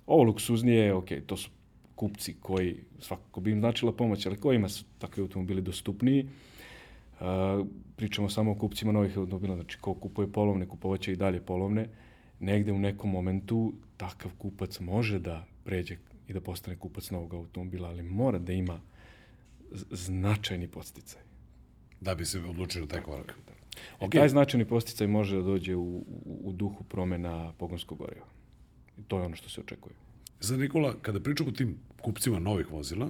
[0.06, 1.50] Ovo luksuznije, ok, to su
[1.94, 6.26] kupci koji, svakako bi im značila pomoć, ali kojima su takvi automobili dostupniji.
[7.20, 7.64] A,
[7.96, 11.88] pričamo samo o kupcima novih automobila, znači ko kupuje polovne, kupovaće i dalje polovne.
[12.40, 15.96] Negde u nekom momentu takav kupac može da pređe
[16.28, 18.80] i da postane kupac novog automobila, ali mora da ima
[19.90, 21.22] značajni podsticaj.
[22.00, 23.26] Da bi se odlučio na taj korak.
[23.26, 23.56] Okay.
[24.00, 28.26] Ok, Taj značajni posticaj može da dođe u, u, u duhu promena pogonskog goriva.
[28.98, 29.94] I to je ono što se očekuje.
[30.40, 33.08] Za Nikola, kada pričamo o tim kupcima novih vozila,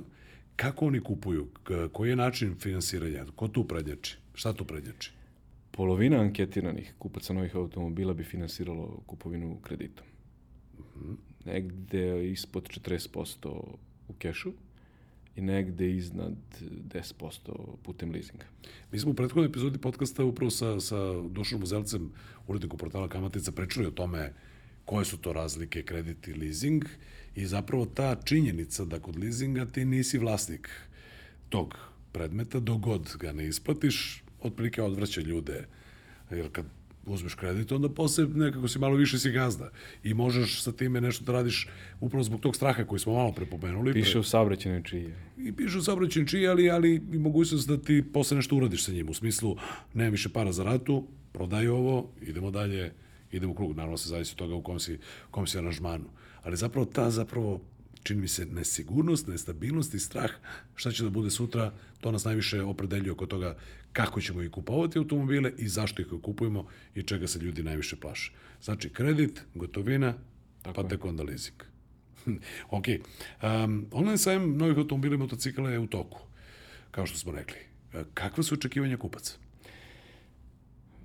[0.57, 1.49] kako oni kupuju?
[1.93, 3.27] Koji je način finansiranja?
[3.37, 4.17] Ko tu prednjači?
[4.35, 5.13] Šta tu prednjači?
[5.71, 10.07] Polovina anketiranih kupaca novih automobila bi finansiralo kupovinu kreditom.
[11.45, 13.49] Negde ispod 40%
[14.09, 14.53] u kešu
[15.37, 18.45] i negde iznad 10% putem leasinga.
[18.93, 20.97] Mi smo u prethodnoj epizodi podcasta upravo sa, sa
[21.29, 22.13] Dušanom Uzelcem,
[22.47, 24.33] urednikom portala Kamatica, pričali o tome
[24.85, 26.85] koje su to razlike kredit i leasing
[27.37, 30.69] i zapravo ta činjenica da kod leasinga ti nisi vlasnik
[31.49, 31.79] tog
[32.13, 35.67] predmeta, dogod ga ne isplatiš, otprilike odvraća ljude.
[36.31, 36.65] Jer kad
[37.07, 39.71] uzmeš kredit, onda posle nekako si malo više si gazda
[40.05, 41.69] i možeš sa time nešto da radiš
[42.01, 43.93] upravo zbog tog straha koji smo malo prepomenuli.
[43.93, 45.13] Piše u saobraćenoj čiji.
[45.39, 48.93] I piše u saobraćajni čiji, ali, ali i mogućnost da ti posle nešto uradiš sa
[48.93, 49.09] njim.
[49.09, 49.57] U smislu,
[49.95, 52.93] nema više para za ratu, prodaj ovo, idemo dalje,
[53.33, 53.77] idemo u krug.
[53.77, 54.95] Naravno se zavisi od toga u kom si,
[55.29, 56.05] u kom si aranžmanu.
[56.47, 57.61] Ali zapravo ta zapravo
[58.03, 60.31] čini mi se nesigurnost, nestabilnost i strah
[60.75, 63.57] šta će da bude sutra, to nas najviše opredeljuje oko toga
[63.93, 68.33] kako ćemo i kupovati automobile i zašto ih kupujemo i čega se ljudi najviše plaše.
[68.63, 70.15] Znači, kredit, gotovina,
[70.63, 71.63] Tako pa tek onda leasing.
[72.79, 72.85] ok.
[72.89, 76.21] Um, online sajem novih automobila i motocikala je u toku,
[76.91, 77.59] kao što smo rekli.
[77.95, 79.35] E, Kakva su očekivanja kupaca?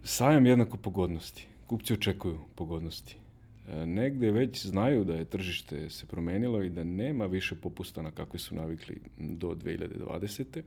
[0.03, 1.47] Sajam jednako pogodnosti.
[1.67, 3.20] Kupci očekuju pogodnosti.
[3.71, 8.11] E, Negde već znaju da je tržište se promenilo i da nema više popusta na
[8.11, 10.57] kakve su navikli do 2020.
[10.57, 10.63] E,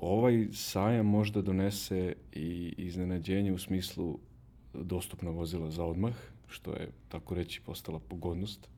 [0.00, 4.18] Ovaj sajam možda donese i iznenađenje u smislu
[4.74, 6.14] dostupna vozila za odmah,
[6.48, 8.68] što je, tako reći, postala pogodnost.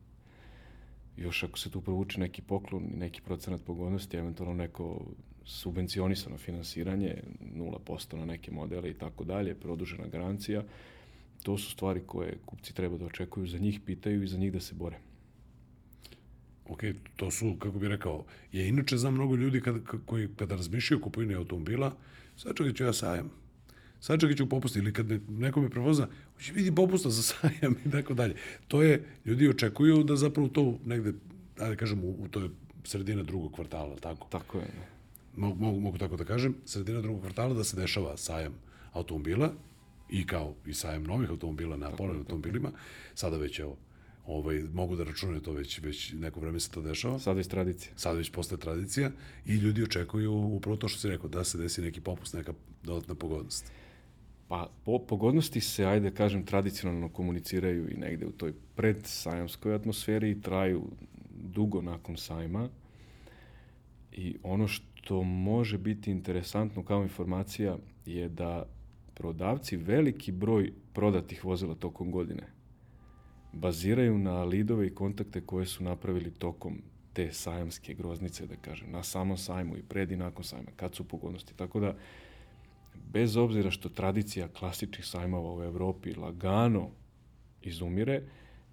[1.16, 5.00] Još ako se tu provuče neki poklon i neki procenat pogodnosti, eventualno neko
[5.44, 7.22] subvencionisano finansiranje,
[7.54, 10.62] 0% na neke modele i tako dalje, produžena garancija,
[11.44, 14.60] to su stvari koje kupci treba da očekuju, za njih pitaju i za njih da
[14.60, 14.96] se bore.
[16.68, 16.80] Ok,
[17.16, 21.04] to su, kako bih rekao, je inače za mnogo ljudi kada, koji kada razmišljaju o
[21.04, 21.92] kupovini automobila,
[22.36, 23.30] sačekat ću ja sajam.
[24.00, 27.90] Sačekat ću popust ili kad me neko me prevoza, hoće vidi popusta za sajam i
[27.90, 28.34] tako dalje.
[28.68, 31.12] To je, ljudi očekuju da zapravo to negde,
[31.58, 32.48] ajde kažem, u, u toj
[32.84, 34.26] sredina drugog kvartala, tako?
[34.30, 34.70] Tako je.
[35.36, 38.54] Mogu, mogu, mogu tako da kažem, sredina drugog kvartala da se dešava sajam
[38.92, 39.52] automobila
[40.10, 42.70] i kao i sajam novih automobila na polovnim automobilima.
[43.14, 43.76] Sada već evo,
[44.26, 47.18] ovaj, mogu da računaju to već, već neko vreme se to dešava.
[47.18, 47.92] Sada iz tradicije.
[47.96, 49.10] Sada već postaje tradicija
[49.46, 52.52] i ljudi očekuju upravo to što si rekao, da se desi neki popust, neka
[52.82, 53.72] dodatna pogodnost.
[54.48, 60.30] Pa po, pogodnosti se, ajde da kažem, tradicionalno komuniciraju i negde u toj predsajamskoj atmosferi
[60.30, 60.82] i traju
[61.30, 62.68] dugo nakon sajma.
[64.12, 67.76] I ono što može biti interesantno kao informacija
[68.06, 68.66] je da
[69.14, 72.54] prodavci veliki broj prodatih vozila tokom godine
[73.54, 79.02] baziraju na lidove i kontakte koje su napravili tokom te sajamske groznice, da kažem, na
[79.02, 81.54] samom sajmu i pred i nakon sajma, kad su pogodnosti.
[81.56, 81.96] Tako da,
[82.94, 86.90] bez obzira što tradicija klasičnih sajmova u Evropi lagano
[87.62, 88.22] izumire,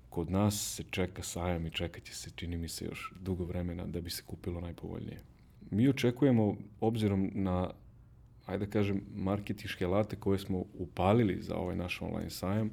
[0.09, 3.85] kod nas se čeka sajam i čekat će se, čini mi se, još dugo vremena
[3.85, 5.21] da bi se kupilo najpovoljnije.
[5.71, 7.71] Mi očekujemo, obzirom na,
[8.51, 12.71] ajde da kažem, marketiške alate koje smo upalili za ovaj naš online sajam,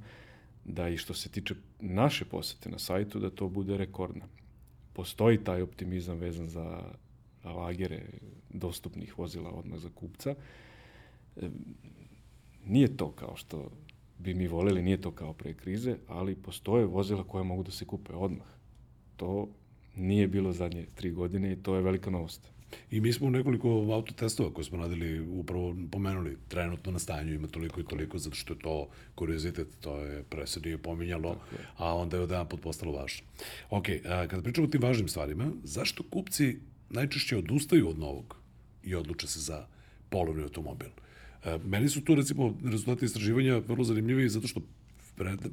[0.65, 4.25] da i što se tiče naše posete na sajtu, da to bude rekordna.
[4.93, 6.83] Postoji taj optimizam vezan za
[7.45, 8.03] lagere
[8.51, 10.35] dostupnih vozila odmah za kupca.
[12.65, 13.71] Nije to kao što
[14.19, 17.87] bi mi voleli, nije to kao pre krize, ali postoje vozila koja mogu da se
[17.87, 18.47] kupe odmah.
[19.17, 19.49] To
[19.97, 22.58] nije bilo zadnje tri godine i to je velika novost.
[22.91, 27.49] I mi smo u nekoliko autotestova koje smo radili upravo pomenuli trenutno na stanju ima
[27.49, 31.41] toliko i toliko zato što je to kuriozitet, to je pre se nije pominjalo,
[31.77, 33.27] a onda je od jedan put postalo važno.
[33.71, 36.59] Ok, a, kada pričamo o tim važnim stvarima, zašto kupci
[36.91, 38.37] najčešće odustaju od novog
[38.85, 39.67] i odluče se za
[40.11, 40.91] polovni automobil?
[41.45, 44.61] A, meni su tu recimo rezultati istraživanja vrlo zanimljivi zato što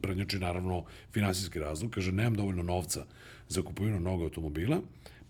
[0.01, 3.05] prednjači naravno finansijski razlog, kaže nemam dovoljno novca
[3.49, 4.81] za kupovinu novog automobila,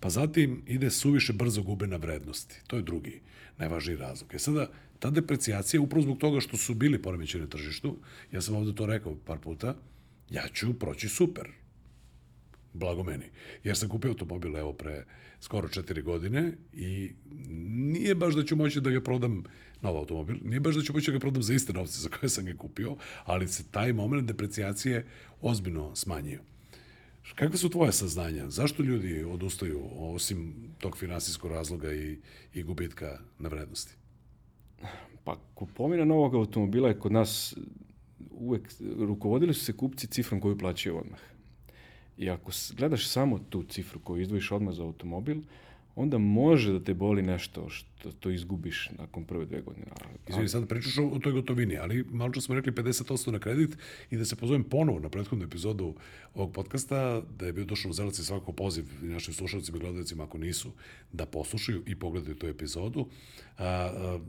[0.05, 2.55] pa zatim ide suviše brzo gube na vrednosti.
[2.67, 3.21] To je drugi
[3.57, 4.33] najvažniji razlog.
[4.33, 4.67] E sada,
[4.99, 7.97] ta deprecijacija, upravo zbog toga što su bili poremećeni na tržištu,
[8.31, 9.75] ja sam ovde to rekao par puta,
[10.29, 11.49] ja ću proći super.
[12.73, 13.25] Blago meni.
[13.63, 15.05] Jer sam kupio automobil, evo, pre
[15.39, 17.11] skoro četiri godine i
[17.69, 19.43] nije baš da ću moći da ga prodam
[19.81, 22.29] nov automobil, nije baš da ću moći da ga prodam za iste novce za koje
[22.29, 25.05] sam ga kupio, ali se taj moment deprecijacije
[25.41, 26.54] ozbiljno smanjio.
[27.35, 28.49] Kakve su tvoje saznanja?
[28.49, 32.17] Zašto ljudi odustaju osim tog finansijskog razloga i,
[32.53, 33.95] i gubitka na vrednosti?
[35.23, 37.55] Pa kupovina novog automobila je kod nas
[38.31, 41.19] uvek, rukovodili su se kupci cifrom koju plaćaju odmah.
[42.17, 45.41] I ako gledaš samo tu cifru koju izdvojiš odmah za automobil,
[45.95, 49.85] onda može da te boli nešto što to izgubiš nakon prve dve godine.
[50.29, 53.77] Izvini, sad pričaš o, toj gotovini, ali malo čas smo rekli 50% na kredit
[54.11, 55.95] i da se pozovem ponovo na prethodnu epizodu
[56.33, 60.23] ovog podcasta, da je bio došao Zelac i svako poziv i našim slušalcima i gledalcima
[60.23, 60.71] ako nisu,
[61.13, 63.07] da poslušaju i pogledaju tu epizodu.
[63.57, 64.19] A, a,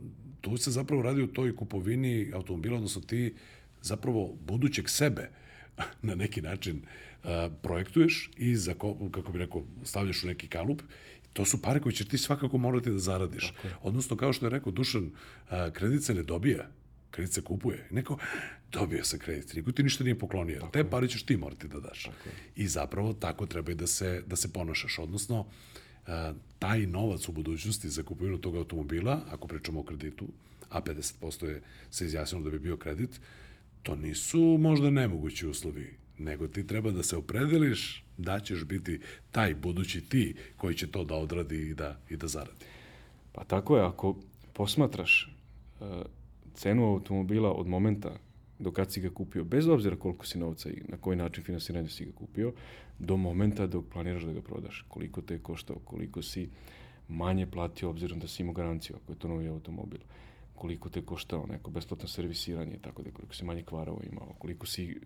[0.40, 3.34] tu se zapravo radi o toj kupovini automobila, odnosno ti
[3.82, 5.30] zapravo budućeg sebe
[6.02, 6.82] na neki način
[7.24, 8.74] a, projektuješ i za,
[9.10, 10.82] kako bi rekao, stavljaš u neki kalup
[11.36, 13.52] To su pare koje ćeš ti svakako morati da zaradiš.
[13.82, 15.10] Odnosno, kao što je rekao Dušan,
[15.72, 16.70] kredit se ne dobija,
[17.10, 17.88] kredit se kupuje.
[17.90, 18.18] Neko,
[18.72, 20.60] dobio se kredit, niko ti ništa nije poklonio.
[20.60, 22.02] Tako Te pare ćeš ti morati da daš.
[22.02, 24.98] Tako I zapravo tako treba i da se, da se ponašaš.
[24.98, 25.46] Odnosno,
[26.58, 30.28] taj novac u budućnosti za kupovinu tog automobila, ako pričamo o kreditu,
[30.70, 33.20] a 50% je se izjasnilo da bi bio kredit,
[33.82, 39.00] to nisu možda nemogući uslovi nego ti treba da se opredeliš da ćeš biti
[39.30, 42.64] taj budući ti koji će to da odradi i da, i da zaradi.
[43.32, 44.16] Pa tako je, ako
[44.52, 45.34] posmatraš
[45.80, 45.86] uh,
[46.54, 48.18] cenu automobila od momenta
[48.58, 51.88] do kad si ga kupio, bez obzira koliko si novca i na koji način finansiranja
[51.88, 52.52] si ga kupio,
[52.98, 56.48] do momenta dok planiraš da ga prodaš, koliko te je koštao, koliko si
[57.08, 60.00] manje platio obzirom da si imao garanciju ako je to novi automobil,
[60.54, 64.66] koliko te je koštao neko besplatno servisiranje, tako da koliko si manje kvarova imao, koliko
[64.66, 65.00] si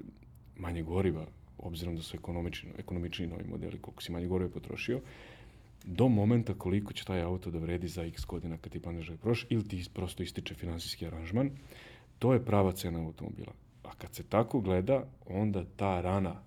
[0.61, 1.27] manje goriva,
[1.59, 5.01] obzirom da su ekonomični, ekonomični novi modeli, koliko si manje goriva potrošio,
[5.85, 9.17] do momenta koliko će taj auto da vredi za x godina kad ti planiraš da
[9.17, 11.51] proš, ili ti prosto ističe finansijski aranžman,
[12.19, 13.53] to je prava cena automobila.
[13.85, 16.43] A kad se tako gleda, onda ta rana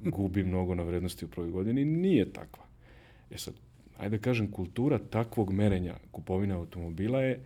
[0.00, 2.64] gubi mnogo na vrednosti u prvoj godini, nije takva.
[3.30, 3.54] E sad,
[3.98, 7.40] ajde da kažem, kultura takvog merenja kupovine automobila je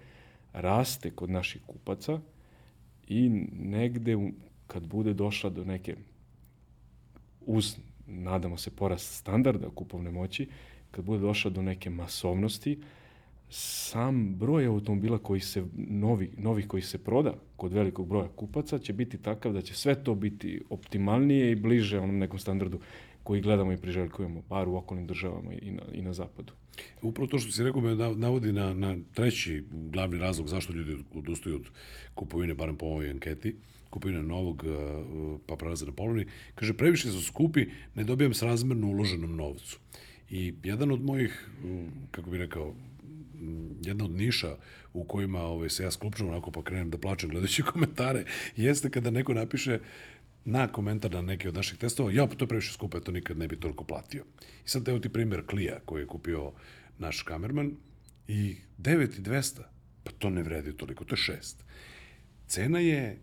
[0.52, 2.20] raste kod naših kupaca
[3.08, 4.16] i negde
[4.72, 5.96] kad bude došla do neke,
[7.46, 10.48] uz, nadamo se, porast standarda kupovne moći,
[10.90, 12.78] kad bude došla do neke masovnosti,
[13.50, 18.92] sam broj automobila koji se, novi, novih koji se proda kod velikog broja kupaca će
[18.92, 22.80] biti takav da će sve to biti optimalnije i bliže onom nekom standardu
[23.22, 26.52] koji gledamo i priželjkujemo, bar u okolnim državama i na, i na zapadu.
[27.02, 31.56] Upravo to što si rekao me navodi na, na treći glavni razlog zašto ljudi odustaju
[31.56, 31.68] od
[32.14, 33.56] kupovine, barem po ovoj anketi,
[33.92, 39.36] kupovine novog uh, pa prelaze na polovni, kaže previše su skupi, ne dobijam srazmerno uloženom
[39.36, 39.78] novcu.
[40.30, 41.48] I jedan od mojih,
[42.10, 42.74] kako bih rekao,
[43.82, 44.56] jedna od niša
[44.92, 48.24] u kojima ovaj, se ja sklupčam onako pa krenem da plačem gledajući komentare,
[48.56, 49.78] jeste kada neko napiše
[50.44, 53.48] na komentar na neki od naših testova, ja, pa to previše skupo, to nikad ne
[53.48, 54.24] bi toliko platio.
[54.64, 56.52] I sad evo ti primjer Klija koji je kupio
[56.98, 57.76] naš kamerman
[58.28, 59.60] i 9200,
[60.04, 61.54] pa to ne vredi toliko, to je 6.
[62.46, 63.18] Cena je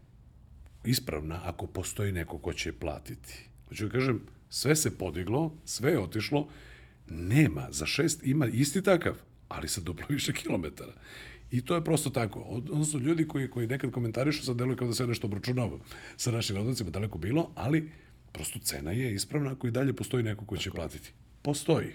[0.83, 3.49] ispravna ako postoji neko ko će platiti.
[3.69, 6.47] Hoću da kažem, sve se podiglo, sve je otišlo,
[7.09, 9.13] nema, za šest ima isti takav,
[9.47, 10.93] ali sa duplo više kilometara.
[11.51, 12.39] I to je prosto tako.
[12.39, 15.79] Odnosno, ljudi koji, koji nekad komentarišu, sad deluju kao da se nešto obračunava
[16.17, 17.91] sa našim gledalcima, daleko bilo, ali
[18.31, 21.11] prosto cena je ispravna ako i dalje postoji neko ko će platiti.
[21.41, 21.93] Postoji.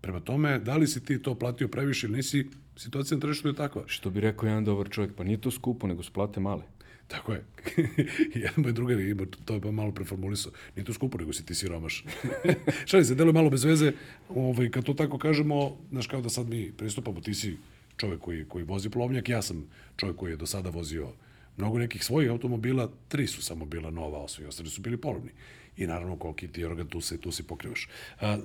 [0.00, 3.54] Prema tome, da li si ti to platio previše ili nisi, situacija na tržištu je
[3.54, 3.82] takva.
[3.86, 6.62] Što bi rekao jedan dobar čovjek, pa nije to skupo, nego su plate male.
[7.08, 7.44] Tako je.
[8.34, 10.52] Jedan moj drugar ima, to je pa malo preformulisao.
[10.76, 12.04] Nije to skupo, nego si ti siromaš.
[12.88, 13.92] Šali se, deluje malo bez veze.
[14.28, 17.56] Ovaj, kad to tako kažemo, znaš kao da sad mi pristupamo, ti si
[17.96, 21.12] čovjek koji, koji vozi plovnjak, ja sam čovjek koji je do sada vozio
[21.56, 25.30] mnogo nekih svojih automobila, tri su samo bila nova, a svi ostali su bili polovni.
[25.76, 27.88] I naravno, koliki ti organ, tu se, tu se pokrivaš.
[28.20, 28.38] A,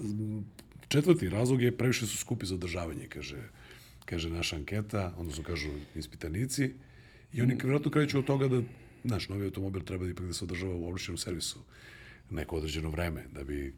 [0.88, 3.38] četvrti razlog je previše su skupi za održavanje, kaže,
[4.06, 6.74] kaže naša anketa, odnosno kažu ispitanici.
[7.34, 8.62] I oni vjerojatno kreću od toga da,
[9.04, 11.60] znaš, novi automobil treba ipak da se održava u ovlišćenom servisu
[12.30, 13.74] neko određeno vreme da bi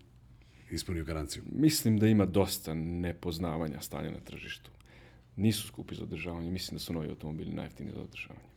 [0.71, 1.43] ispunio garanciju.
[1.51, 4.71] Mislim da ima dosta nepoznavanja stanja na tržištu.
[5.35, 8.47] Nisu skupi za održavanje, mislim da su novi automobili najjeftiniji za održavanje.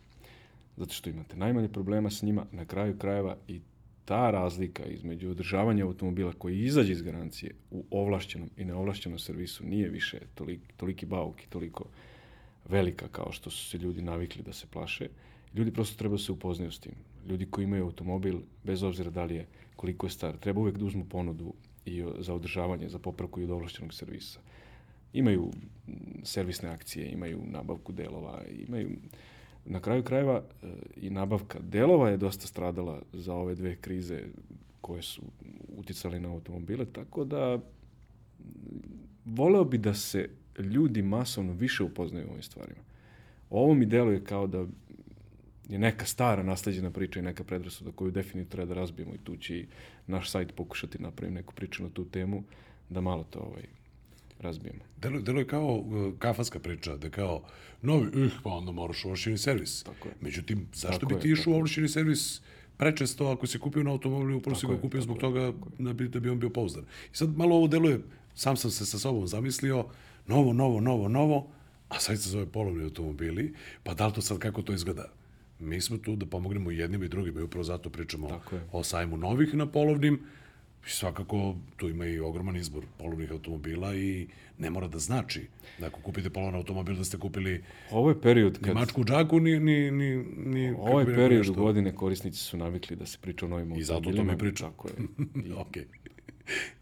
[0.77, 3.61] Zato što imate najmanje problema s njima, na kraju krajeva i
[4.05, 9.89] ta razlika između održavanja automobila koji izađe iz garancije u ovlašćenom i neovlašćenom servisu nije
[9.89, 11.85] više toliki, toliki bauk i toliko
[12.69, 15.09] velika kao što su se ljudi navikli da se plaše.
[15.55, 16.95] Ljudi prosto treba da se upoznaju s tim.
[17.29, 19.47] Ljudi koji imaju automobil, bez obzira da li je
[19.77, 21.55] koliko je star, treba uvek da uzmu ponudu
[21.85, 24.41] i za održavanje, za popravku i od ovlašćenog servisa.
[25.13, 25.51] Imaju
[26.23, 28.91] servisne akcije, imaju nabavku delova, imaju
[29.65, 34.23] na kraju krajeva e, i nabavka delova je dosta stradala za ove dve krize
[34.81, 35.23] koje su
[35.77, 37.59] uticali na automobile, tako da
[39.25, 40.29] voleo bi da se
[40.59, 42.81] ljudi masovno više upoznaju ovim stvarima.
[43.51, 44.67] Ovo mi deluje kao da
[45.69, 49.37] je neka stara nasleđena priča i neka predrasuda koju definitivno treba da razbijemo i tu
[49.37, 49.67] će i
[50.07, 52.43] naš sajt pokušati napravim neku priču na tu temu
[52.89, 53.63] da malo to ovaj,
[54.41, 54.81] razbijemo.
[54.97, 57.43] Delo, delo je kao uh, kafanska priča, da kao
[57.83, 59.83] novi, uh, pa onda moraš u ovlašćeni servis.
[59.83, 60.15] Tako je.
[60.21, 62.41] Međutim, zašto Tako bi ti išao u ovlašćeni servis
[62.77, 66.21] prečesto ako si kupio na automobilu, upravo si ga kupio zbog toga da bi, da
[66.21, 66.85] bi on bio pouzdan.
[67.13, 68.01] I sad malo ovo deluje,
[68.35, 69.87] sam sam se sa sobom zamislio,
[70.27, 71.47] novo, novo, novo, novo,
[71.89, 75.05] a sad se zove polovni automobili, pa da li to sad kako to izgleda?
[75.59, 78.41] Mi smo tu da pomognemo jednim i drugim i upravo zato pričamo
[78.73, 80.21] o sajmu novih na polovnim,
[80.87, 84.27] I svakako tu ima i ogroman izbor polovnih automobila i
[84.59, 85.47] ne mora da znači
[85.79, 88.75] da ako kupite polovan automobil da ste kupili Ovo je period ni kad...
[88.75, 91.55] mačku u džaku, ni, ni, ni, ni Ovo je rekao period nešto.
[91.63, 94.33] godine korisnici su navikli da se priča o novim I zato o automobilima.
[94.33, 94.71] tome pričam.
[94.71, 94.95] Tako je.
[95.49, 95.77] I ok.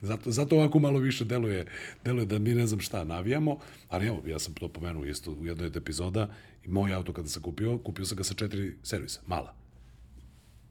[0.03, 1.67] Zato, zato ovako malo više deluje,
[2.05, 3.59] deluje da mi ne znam šta navijamo,
[3.89, 6.29] ali evo, ja sam to pomenuo isto u jednoj od epizoda
[6.65, 9.55] i moj auto kada sam kupio, kupio sam ga sa četiri servisa, mala.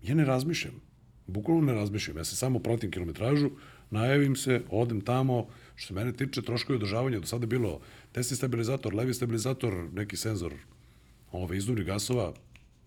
[0.04, 0.82] Ja ne razmišljam,
[1.28, 3.50] bukvalno ne razmišljam, ja se samo pratim kilometražu,
[3.90, 7.80] najavim se, odem tamo, što se mene tiče troškovi održavanja, do sada je bilo
[8.14, 10.54] desni stabilizator, levi stabilizator, neki senzor
[11.32, 12.34] ove, izduvnih gasova,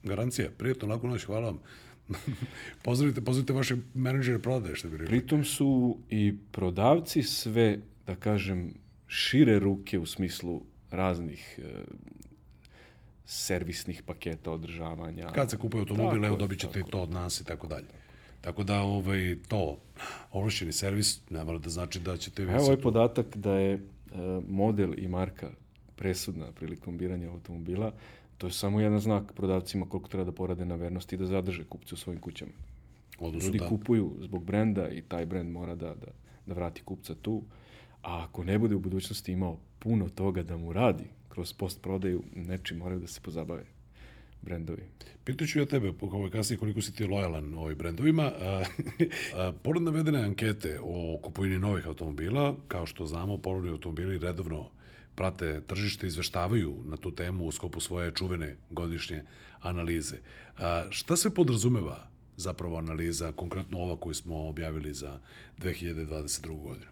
[0.02, 1.58] garancija, prijetno, laku noć, hvala vam.
[2.84, 5.18] pozdravite, pozdravite vaše menadžere prodaje, što bi rekli.
[5.18, 8.74] Pritom su i prodavci sve, da kažem,
[9.06, 11.84] šire ruke u smislu raznih e,
[13.24, 15.32] servisnih paketa održavanja.
[15.32, 17.66] Kad se kupuje automobil, Tako evo dobit ćete i tako to od nas i tako
[17.66, 17.86] dalje.
[18.40, 19.78] Tako da ovaj, to,
[20.32, 22.42] ovlašćeni servis, ne mora da znači da ćete...
[22.42, 23.80] Evo ovaj podatak da je e,
[24.48, 25.50] model i marka
[25.96, 27.92] presudna prilikom biranja automobila,
[28.38, 31.64] to je samo jedan znak prodavcima koliko treba da porade na vernosti i da zadrže
[31.64, 32.52] kupce u svojim kućama.
[33.18, 36.12] odnosno Ljudi da, kupuju zbog brenda i taj brend mora da, da,
[36.46, 37.42] da vrati kupca tu.
[38.02, 42.22] A ako ne bude u budućnosti imao puno toga da mu radi kroz post prodaju,
[42.34, 43.64] nečim moraju da se pozabave
[44.42, 44.82] brendovi.
[45.24, 48.22] Pitaću ja tebe, po ovoj kasnije, koliko si ti lojalan ovoj brendovima.
[48.40, 48.62] A,
[49.34, 54.68] a, pored navedene ankete o kupovini novih automobila, kao što znamo, polovni automobili redovno
[55.16, 59.22] prate tržište, izveštavaju na tu temu u skopu svoje čuvene godišnje
[59.60, 60.16] analize.
[60.58, 65.18] A, šta se podrazumeva zapravo analiza, konkretno ova koju smo objavili za
[65.58, 66.62] 2022.
[66.62, 66.90] godinu?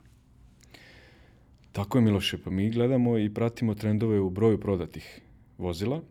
[1.72, 5.20] Tako je, Miloše, pa mi gledamo i pratimo trendove u broju prodatih
[5.58, 6.02] vozila,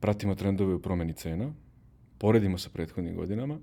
[0.00, 1.52] pratimo trendove u promeni cena,
[2.18, 3.58] poredimo sa prethodnim godinama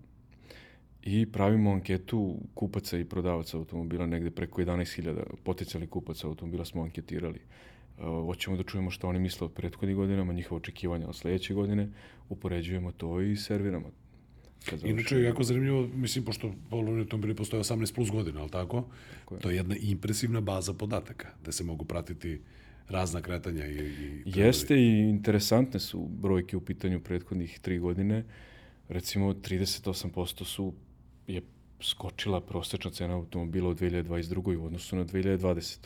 [1.03, 7.39] i pravimo anketu kupaca i prodavaca automobila, negde preko 11.000 potencijalnih kupaca automobila smo anketirali.
[7.97, 11.89] Uh, hoćemo da čujemo što oni misle o prethodnim godinama, njihova očekivanja od sledeće godine,
[12.29, 13.91] upoređujemo to i serviramo.
[14.83, 18.87] Inače, jako zanimljivo, mislim, pošto polovni automobili postoje 18 plus godina, ali tako?
[19.31, 19.39] je.
[19.39, 22.41] To je jedna impresivna baza podataka, da se mogu pratiti
[22.89, 23.77] razna kretanja i...
[23.77, 28.23] i Jeste i interesantne su brojke u pitanju prethodnih tri godine.
[28.89, 30.73] Recimo, 38% su,
[31.27, 31.41] je
[31.81, 34.57] skočila prosečna cena automobila u 2022.
[34.57, 35.77] u odnosu na 2020.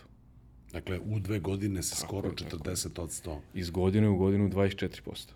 [0.72, 3.40] Dakle, u dve godine se skoro je, tako 40 od 100.
[3.54, 5.32] Iz godine u godinu 24%.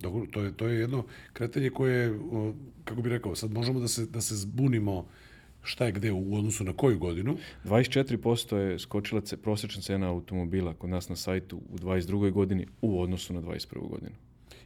[0.00, 2.18] Dobro, to je, to je jedno kretanje koje,
[2.84, 5.06] kako bih rekao, sad možemo da se, da se zbunimo
[5.62, 7.36] šta je gde u odnosu na koju godinu.
[7.64, 12.30] 24% je skočila prosečna cena automobila kod nas na sajtu u 22.
[12.30, 13.88] godini u odnosu na 21.
[13.88, 14.16] godinu.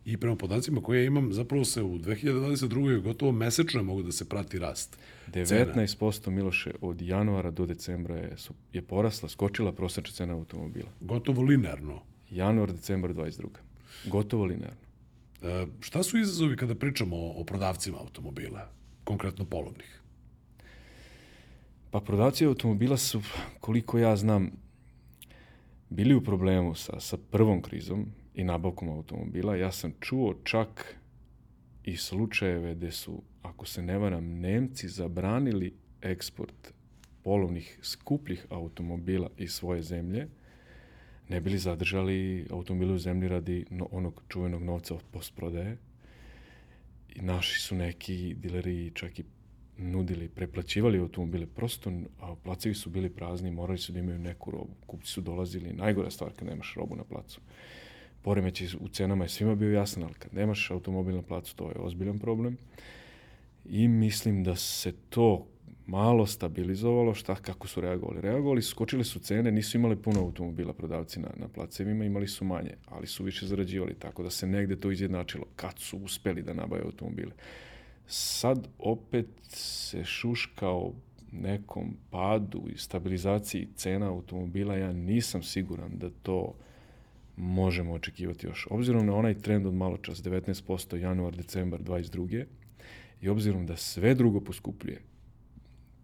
[0.04, 3.02] I prema podacima koje ja imam, zapravo se u 2022.
[3.02, 4.98] gotovo mesečno mogu da se prati rast.
[5.28, 10.88] 19% Miloše od januara do decembra je, su, je porasla, skočila prosečna cena automobila.
[11.00, 12.02] Gotovo linearno.
[12.30, 13.46] Januar, decembar 22.
[14.06, 14.84] Gotovo linearno.
[15.42, 18.70] E, šta su izazovi kada pričamo o, o prodavcima automobila,
[19.04, 20.00] konkretno polovnih?
[21.90, 23.22] Pa prodavci automobila su,
[23.60, 24.50] koliko ja znam,
[25.90, 29.56] bili u problemu sa, sa prvom krizom i nabavkom automobila.
[29.56, 30.96] Ja sam čuo čak
[31.84, 36.72] i slučajeve gde su, ako se ne varam, Nemci zabranili eksport
[37.22, 40.28] polovnih skupljih automobila iz svoje zemlje,
[41.28, 45.76] ne bili zadržali automobile u zemlji radi no, onog čuvenog novca od postprodaje.
[47.14, 49.24] I naši su neki dileri čak i
[49.78, 54.74] nudili, preplaćivali automobile, prosto a placevi su bili prazni, morali su da imaju neku robu.
[54.86, 57.40] Kupci su dolazili, najgora stvar kad nemaš robu na placu.
[58.24, 61.76] Poremeći u cenama je svima bio jasan, ali kad nemaš automobil na placu, to je
[61.78, 62.56] ozbiljan problem.
[63.64, 65.46] I mislim da se to
[65.86, 68.20] malo stabilizovalo, šta, kako su reagovali.
[68.20, 72.44] Reagovali su, skočili su cene, nisu imali puno automobila prodavci na, na placevima, imali su
[72.44, 76.52] manje, ali su više zarađivali, tako da se negde to izjednačilo, kad su uspeli da
[76.52, 77.32] nabaju automobile.
[78.06, 80.92] Sad opet se šuška o
[81.32, 86.54] nekom padu i stabilizaciji cena automobila, ja nisam siguran da to
[87.36, 88.66] možemo očekivati još.
[88.70, 92.44] Obzirom na onaj trend od malo čas, 19% januar, decembar 22.
[93.20, 95.00] i obzirom da sve drugo poskupljuje,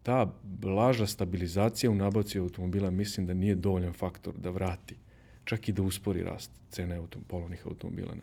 [0.02, 4.96] ta blaža stabilizacija u nabavci automobila mislim da nije dovoljan faktor da vrati,
[5.44, 8.22] čak i da uspori rast cene autom, polovnih automobila na,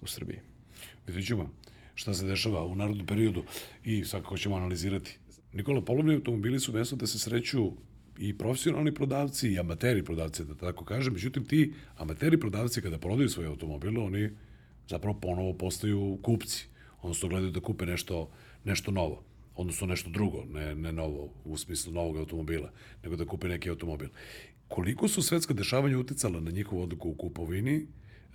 [0.00, 0.38] u Srbiji.
[1.06, 1.50] Vidjet ćemo
[1.94, 3.42] šta se dešava u narodnom periodu
[3.84, 5.18] i svakako ćemo analizirati.
[5.52, 7.72] Nikola, polovni automobili su mesto da se sreću
[8.18, 11.12] i profesionalni prodavci i amateri prodavci, da tako kažem.
[11.12, 14.30] Međutim, ti amateri prodavci kada prodaju svoje automobile, oni
[14.88, 16.66] zapravo ponovo postaju kupci.
[17.02, 18.30] Odnosno gledaju da kupe nešto,
[18.64, 19.22] nešto novo
[19.56, 22.70] odnosno nešto drugo, ne, ne novo, u smislu novog automobila,
[23.02, 24.08] nego da kupe neki automobil.
[24.68, 27.86] Koliko su svetska dešavanja uticala na njihovu odluku u kupovini,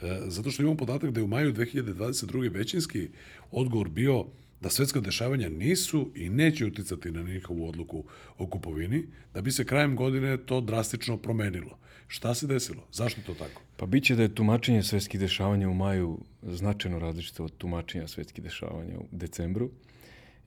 [0.02, 2.54] e, zato što imamo podatak da je u maju 2022.
[2.54, 3.10] većinski
[3.52, 4.26] odgovor bio
[4.62, 8.04] da svetska dešavanja nisu i neće uticati na njihovu odluku
[8.38, 9.04] o kupovini,
[9.34, 11.78] da bi se krajem godine to drastično promenilo.
[12.08, 12.88] Šta se desilo?
[12.92, 13.62] Zašto to tako?
[13.78, 18.98] Pa biće da je tumačenje svetskih dešavanja u maju značajno različito od tumačenja svetskih dešavanja
[19.00, 19.70] u decembru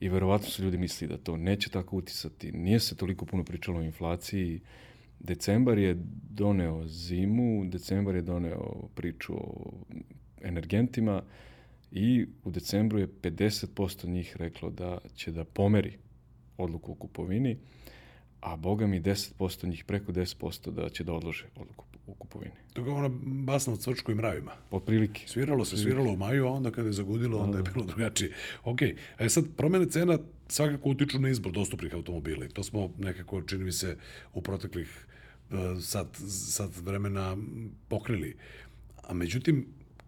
[0.00, 2.52] i verovatno su ljudi misli da to neće tako uticati.
[2.52, 4.60] Nije se toliko puno pričalo o inflaciji.
[5.20, 5.96] Decembar je
[6.30, 9.72] doneo zimu, decembar je doneo priču o
[10.42, 11.22] energentima
[11.94, 15.98] i u decembru je 50% njih reklo da će da pomeri
[16.56, 17.56] odluku o kupovini,
[18.40, 22.54] a boga mi 10% njih, preko 10% da će da odlože odluku u kupovini.
[22.72, 24.52] To je ona basna od Cvrčku i mravima.
[24.70, 25.22] Od prilike.
[25.26, 27.70] Sviralo se, sviralo u maju, a onda kada je zagudilo, onda je da.
[27.70, 28.32] bilo drugačije.
[28.64, 28.78] Ok,
[29.18, 30.18] a sad promene cena
[30.48, 32.48] svakako utiču na izbor dostupnih automobila.
[32.48, 33.96] To smo nekako, čini mi se,
[34.34, 35.06] u proteklih
[35.50, 37.36] uh, sad, sad vremena
[37.88, 38.36] pokrili.
[39.02, 39.66] A međutim,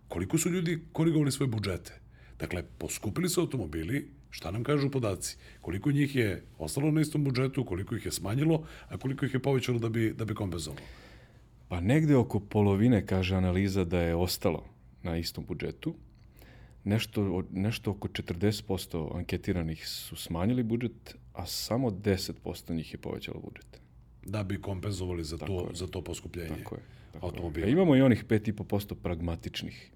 [0.08, 2.00] koliko su ljudi korigovali svoje budžete?
[2.38, 5.36] Dakle, poskupili su automobili, šta nam kažu podaci?
[5.60, 9.40] Koliko njih je ostalo na istom budžetu, koliko ih je smanjilo, a koliko ih je
[9.40, 10.86] povećalo da bi, da bi kompenzovalo?
[11.68, 14.64] Pa negde oko polovine, kaže analiza, da je ostalo
[15.02, 15.94] na istom budžetu.
[16.84, 23.80] Nešto, nešto oko 40% anketiranih su smanjili budžet, a samo 10% njih je povećalo budžet.
[24.26, 27.66] Da bi kompenzovali za, to, za to poskupljenje tako je, tako automobila.
[27.66, 27.70] Je.
[27.70, 29.90] A imamo i onih 5,5% pragmatičnih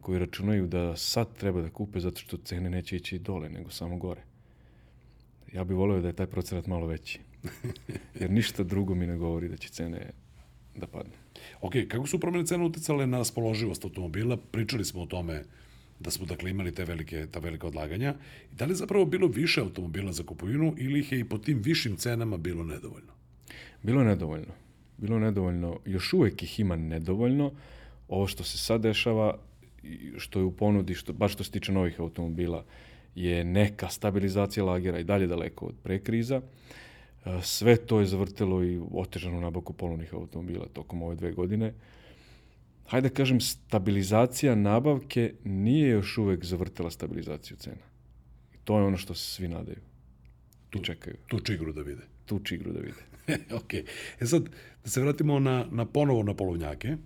[0.00, 3.96] koji računaju da sad treba da kupe zato što cene neće ići dole, nego samo
[3.96, 4.22] gore.
[5.52, 7.20] Ja bih voleo da je taj procenat malo veći.
[8.20, 10.10] Jer ništa drugo mi ne govori da će cene
[10.76, 11.12] da padne.
[11.60, 14.36] Ok, kako su promene cena uticale na raspoloživost automobila?
[14.36, 15.42] Pričali smo o tome
[16.00, 18.14] da smo dakle imali te velike, ta velika odlaganja.
[18.52, 21.62] Da li je zapravo bilo više automobila za kupovinu ili ih je i po tim
[21.62, 23.12] višim cenama bilo nedovoljno?
[23.82, 24.54] Bilo je nedovoljno.
[25.00, 25.78] Bilo nedovoljno.
[25.86, 27.52] Još uvek ih ima nedovoljno.
[28.08, 29.38] Ovo što se sad dešava,
[30.16, 32.64] što je u ponudi, što, baš što se tiče novih automobila,
[33.14, 36.40] je neka stabilizacija lagera i dalje daleko od prekriza.
[36.40, 36.60] kriza
[37.24, 41.74] E, sve to je zavrtelo i otežano nabavku polovnih automobila tokom ove dve godine.
[42.86, 47.84] Hajde da kažem, stabilizacija nabavke nije još uvek zavrtela stabilizaciju cena.
[48.54, 49.78] I to je ono što se svi nadaju.
[50.70, 51.16] Tu čekaju.
[51.26, 52.02] Tu čigru da vide.
[52.26, 53.09] Tu čigru da vide.
[53.60, 53.74] ok.
[54.20, 54.48] E sad,
[54.84, 56.96] da se vratimo na, na ponovo na polovnjake,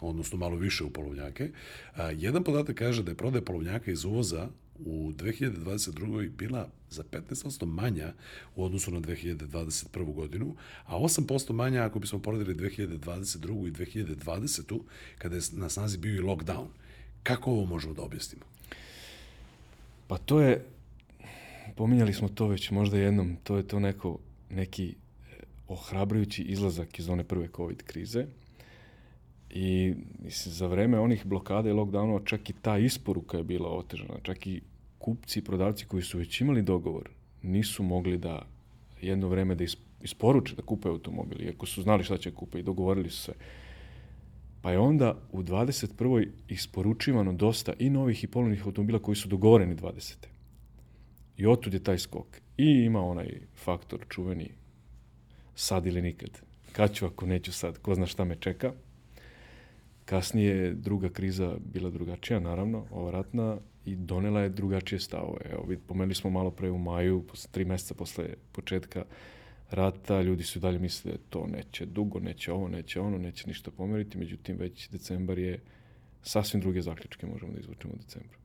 [0.00, 1.50] odnosno malo više u polovnjake.
[1.94, 4.48] A, jedan podatak kaže da je prodaja polovnjaka iz uvoza
[4.84, 6.30] u 2022.
[6.30, 8.12] bila za 15% manja
[8.56, 10.14] u odnosu na 2021.
[10.14, 10.54] godinu,
[10.86, 13.68] a 8% manja ako bismo poredili 2022.
[13.68, 14.80] i 2020.
[15.18, 16.66] kada je na snazi bio i lockdown.
[17.22, 18.44] Kako ovo možemo da objasnimo?
[20.06, 20.64] Pa to je,
[21.76, 24.18] pominjali smo to već možda jednom, to je to neko,
[24.50, 24.94] neki
[25.70, 28.26] ohrabrujući izlazak iz one prve COVID krize.
[29.50, 29.94] I
[30.24, 34.46] mislim, za vreme onih blokada i lockdownova čak i ta isporuka je bila otežana, čak
[34.46, 34.60] i
[34.98, 37.10] kupci i prodavci koji su već imali dogovor
[37.42, 38.46] nisu mogli da
[39.02, 39.64] jedno vreme da
[40.02, 43.32] isporuče da kupe automobil, iako su znali šta će kupe i dogovorili su se.
[44.62, 46.28] Pa je onda u 21.
[46.48, 50.16] isporučivano dosta i novih i polovnih automobila koji su dogovoreni 20.
[51.36, 52.26] I otud je taj skok.
[52.56, 54.50] I ima onaj faktor čuveni
[55.60, 56.30] sad ili nikad.
[56.72, 58.72] Kad ću ako neću sad, ko zna šta me čeka.
[60.04, 65.40] Kasnije je druga kriza bila drugačija, naravno, ova ratna, i donela je drugačije stavove.
[65.52, 69.04] Evo, pomenuli smo malo pre u maju, posle, tri meseca posle početka
[69.70, 74.18] rata, ljudi su dalje misle to neće dugo, neće ovo, neće ono, neće ništa pomeriti,
[74.18, 75.60] međutim već decembar je
[76.22, 78.39] sasvim druge zaključke možemo da izvučemo u decembru.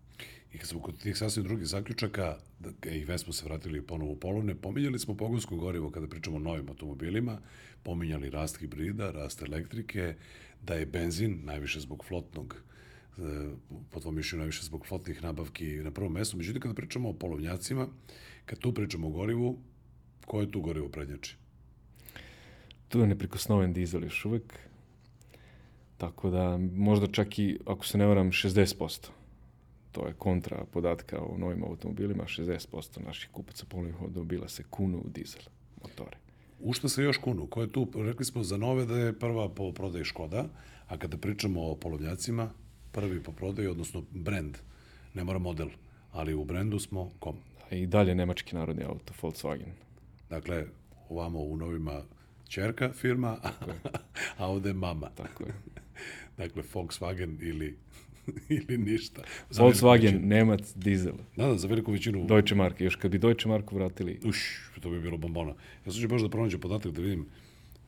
[0.56, 4.12] I kad smo kod tih sasvim drugih zaključaka, da, i već smo se vratili ponovo
[4.12, 7.40] u polovne, pominjali smo pogonsko gorivo kada pričamo o novim automobilima,
[7.84, 10.16] pominjali rast hibrida, rast elektrike,
[10.62, 12.56] da je benzin, najviše zbog flotnog,
[13.18, 13.22] e,
[13.92, 16.38] po tvojom mišljenju najviše zbog flotnih nabavki na prvom mestu.
[16.38, 17.88] Međutim, kada pričamo o polovnjacima,
[18.46, 19.60] kad tu pričamo o gorivu,
[20.26, 21.36] ko je tu gorivo prednjači?
[22.88, 24.60] Tu je neprikosnoven dizel još uvek,
[25.98, 29.25] tako da možda čak i, ako se ne varam, 60%
[29.96, 35.10] to je kontra podatka o novim automobilima, 60% naših kupaca polovnih automobila se kunu u
[35.10, 35.42] dizel
[35.82, 36.18] motore.
[36.60, 37.48] U što se još kunu?
[37.48, 37.88] Ko je tu?
[37.96, 40.46] Rekli smo za nove da je prva po prodaji Škoda,
[40.88, 42.50] a kada pričamo o polovnjacima,
[42.92, 44.58] prvi po prodaji, odnosno brand,
[45.14, 45.70] ne mora model,
[46.12, 47.36] ali u brendu smo kom?
[47.72, 49.72] I dalje nemački narodni auto, Volkswagen.
[50.30, 50.66] Dakle,
[51.10, 52.02] ovamo u novima
[52.48, 53.38] čerka firma,
[54.38, 55.10] a ovde mama.
[55.16, 55.54] Tako je.
[56.38, 57.85] dakle, Volkswagen ili
[58.50, 59.22] ili ništa.
[59.50, 61.14] Za Volkswagen, Nemac, dizel.
[61.36, 62.26] Da, da, za veliku većinu.
[62.26, 64.20] Deutsche Mark, još kad bi Deutsche Marku vratili.
[64.26, 65.54] Uš, to bi bilo bombona.
[65.86, 67.26] Ja sam ću baš da pronađem podatak da vidim,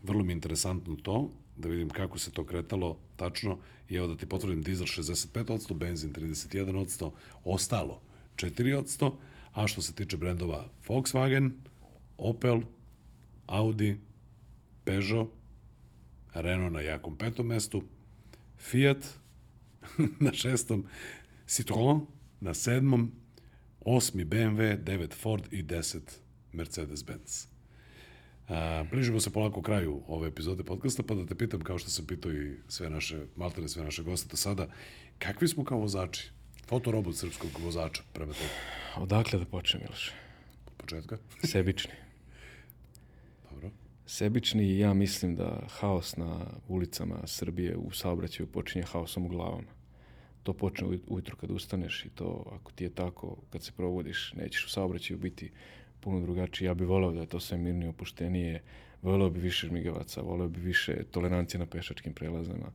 [0.04, 3.58] vrlo mi je interesantno to, da vidim kako se to kretalo tačno.
[3.90, 7.12] I evo da ti potvrdim, dizel 65%, benzin 31%,
[7.44, 8.02] ostalo
[8.36, 9.12] 4%,
[9.54, 11.52] a što se tiče brendova Volkswagen,
[12.18, 12.62] Opel,
[13.48, 13.98] Audi,
[14.84, 15.30] Peugeot,
[16.34, 17.84] Renault na jakom petom mestu,
[18.58, 18.98] Fiat,
[20.20, 20.86] na šestom
[21.46, 22.02] Citroen,
[22.42, 23.12] na sedmom
[23.80, 26.20] osmi BMW, devet Ford i deset
[26.54, 27.48] Mercedes-Benz.
[28.48, 32.06] A, bližimo se polako kraju ove epizode podcasta, pa da te pitam, kao što sam
[32.06, 34.68] pitao i sve naše, maltene sve naše goste do sada,
[35.20, 36.32] kakvi smo kao vozači?
[36.66, 38.50] Fotorobot srpskog vozača prema tebi.
[38.98, 40.12] Odakle da počnem, Miloš?
[40.68, 41.18] Od početka?
[41.52, 41.92] Sebični.
[43.52, 43.72] Dobro.
[44.06, 49.77] Sebični ja mislim da haos na ulicama Srbije u saobraćaju počinje haosom u glavama
[50.48, 54.66] to počne ujutro kad ustaneš i to ako ti je tako, kad se provodiš, nećeš
[54.66, 55.52] u saobraćaju biti
[56.00, 56.66] puno drugačiji.
[56.66, 58.64] Ja bih voleo da je to sve mirnije, opuštenije,
[59.02, 62.72] voleo bi više žmigavaca, voleo bi više tolerancije na pešačkim prelazama.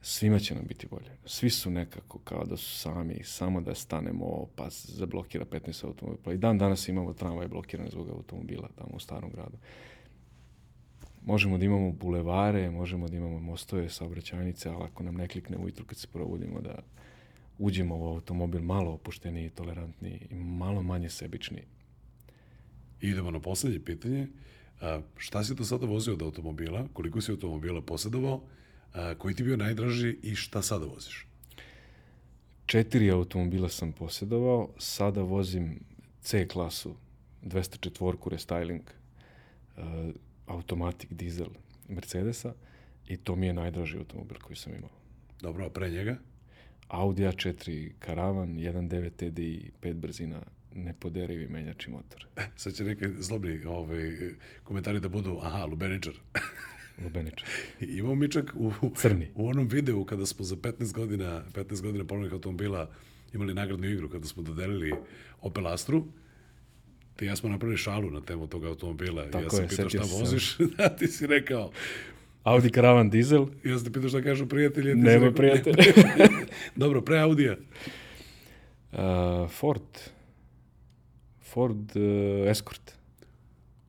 [0.00, 1.10] Svima će nam biti bolje.
[1.24, 6.22] Svi su nekako kao da su sami, samo da stanemo, pa zablokira 15 automobila.
[6.24, 9.56] Pa i dan danas imamo tramvaj blokirane zbog automobila tamo u starom gradu
[11.24, 15.84] možemo da imamo bulevare, možemo da imamo mostove, saobraćajnice, ali ako nam ne klikne ujutru
[15.84, 16.78] kad se provodimo da
[17.58, 21.62] uđemo u automobil malo opušteniji, tolerantniji i malo manje sebični.
[23.00, 24.28] idemo na poslednje pitanje.
[24.80, 26.88] A, šta si do sada vozio od automobila?
[26.92, 28.42] Koliko si automobila posjedovao?
[28.92, 31.26] A, koji ti bio najdraži i šta sada voziš?
[32.66, 35.80] Četiri automobila sam posjedovao, sada vozim
[36.20, 36.94] C klasu,
[37.42, 38.80] 204 restyling,
[40.46, 41.48] automatik dizel
[41.88, 42.54] Mercedesa
[43.08, 44.90] i to mi je najdraži automobil koji sam imao.
[45.40, 46.16] Dobro, a pre njega?
[46.88, 50.42] Audi A4 Karavan, 1.9 TDI, 5 brzina,
[50.74, 52.26] nepoderivi menjači motor.
[52.36, 54.12] E, sad će neki zlobni ovaj,
[54.64, 56.14] komentari da budu, aha, Lubeničar.
[57.04, 57.48] Lubeničar.
[57.98, 59.30] Imamo mi čak u, Crni.
[59.34, 62.90] u onom videu kada smo za 15 godina, 15 godina polovnih automobila
[63.34, 64.94] imali nagradnu igru kada smo dodelili
[65.40, 66.04] Opel Astru,
[67.16, 69.24] Ti ja smo napravili šalu na temu tog automobila.
[69.30, 71.70] Tako ja sam je, pitao šta voziš, da ti si rekao.
[72.42, 75.84] Audi Karavan dizel, Ja sam te pitao šta kažu si nema rekao- prijatelja.
[76.76, 77.56] Dobro, pre Audija.
[78.92, 78.98] uh,
[79.50, 79.98] Ford.
[81.52, 82.92] Ford uh, Escort.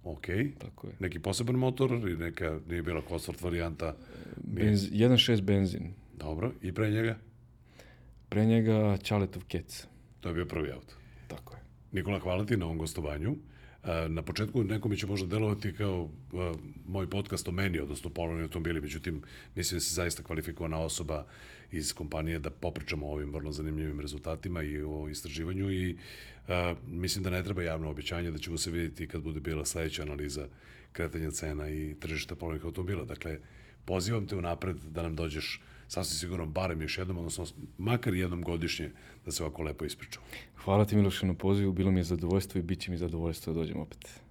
[0.04, 0.26] Ok.
[0.60, 0.94] Tako je.
[1.00, 3.96] Neki poseban motor ili neka nije bila Cosworth varijanta.
[4.44, 5.94] Benz, 1.6 benzin.
[6.18, 6.52] Dobro.
[6.62, 7.18] I pre njega?
[8.30, 9.88] Pre njega Ćaletov Kec.
[10.20, 10.94] To je bio prvi auto.
[11.28, 11.63] Tako je.
[11.94, 13.36] Nikola, hvala ti na ovom gostovanju.
[13.84, 16.52] E, Na početku nekome će možda delovati kao e,
[16.88, 19.22] moj podcast o meni, odnosno polovni automobili, međutim,
[19.56, 21.26] mislim da si zaista kvalifikovana osoba
[21.72, 25.98] iz kompanije da popričamo o ovim vrlo zanimljivim rezultatima i o istraživanju i
[26.48, 30.02] e, mislim da ne treba javno obećanje da ćemo se vidjeti kad bude bila sledeća
[30.02, 30.48] analiza
[30.92, 33.06] kretanja cena i tržišta polovnih automobila.
[33.06, 33.40] Dakle,
[33.86, 35.62] pozivam te unapred da nam dođeš
[35.94, 37.46] sasvim sigurno barem još jednom, odnosno
[37.78, 38.92] makar jednom godišnje
[39.26, 40.26] da se ovako lepo ispričamo.
[40.64, 43.60] Hvala ti Miloše na pozivu, bilo mi je zadovoljstvo i bit će mi zadovoljstvo da
[43.60, 44.22] dođem opet.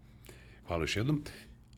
[0.66, 1.22] Hvala još jednom.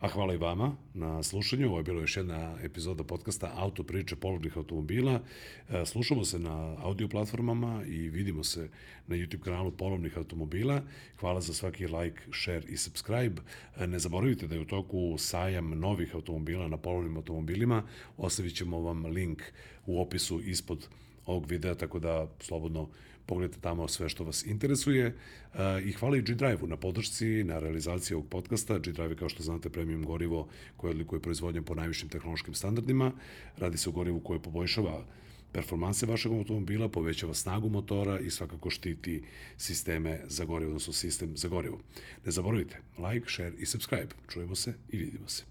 [0.04, 1.68] A hvala i vama na slušanju.
[1.68, 5.20] Ovo je bilo još jedna epizoda podcasta Auto priče polovnih automobila.
[5.68, 8.68] E, slušamo se na audio platformama i vidimo se
[9.06, 10.82] na YouTube kanalu polovnih automobila.
[11.20, 13.42] Hvala za svaki like, share i subscribe.
[13.76, 17.82] E, ne zaboravite da je u toku sajam novih automobila na polovnim automobilima.
[18.16, 19.42] Ostavit ćemo vam link
[19.86, 20.88] u opisu ispod
[21.26, 22.88] ovog videa, tako da slobodno
[23.26, 28.14] pogledajte tamo sve što vas interesuje uh, i hvala i G-Drive-u na podršci, na realizaciji
[28.14, 28.78] ovog podcasta.
[28.78, 33.12] G-Drive je, kao što znate, premium gorivo koje odlikuje proizvodnje po najvišim tehnološkim standardima.
[33.56, 35.04] Radi se o gorivu koje poboljšava
[35.52, 39.22] performanse vašeg automobila, povećava snagu motora i svakako štiti
[39.56, 41.80] sisteme za gorivo, odnosno sistem za gorivo.
[42.26, 44.08] Ne zaboravite, like, share i subscribe.
[44.28, 45.44] Čujemo se i vidimo se.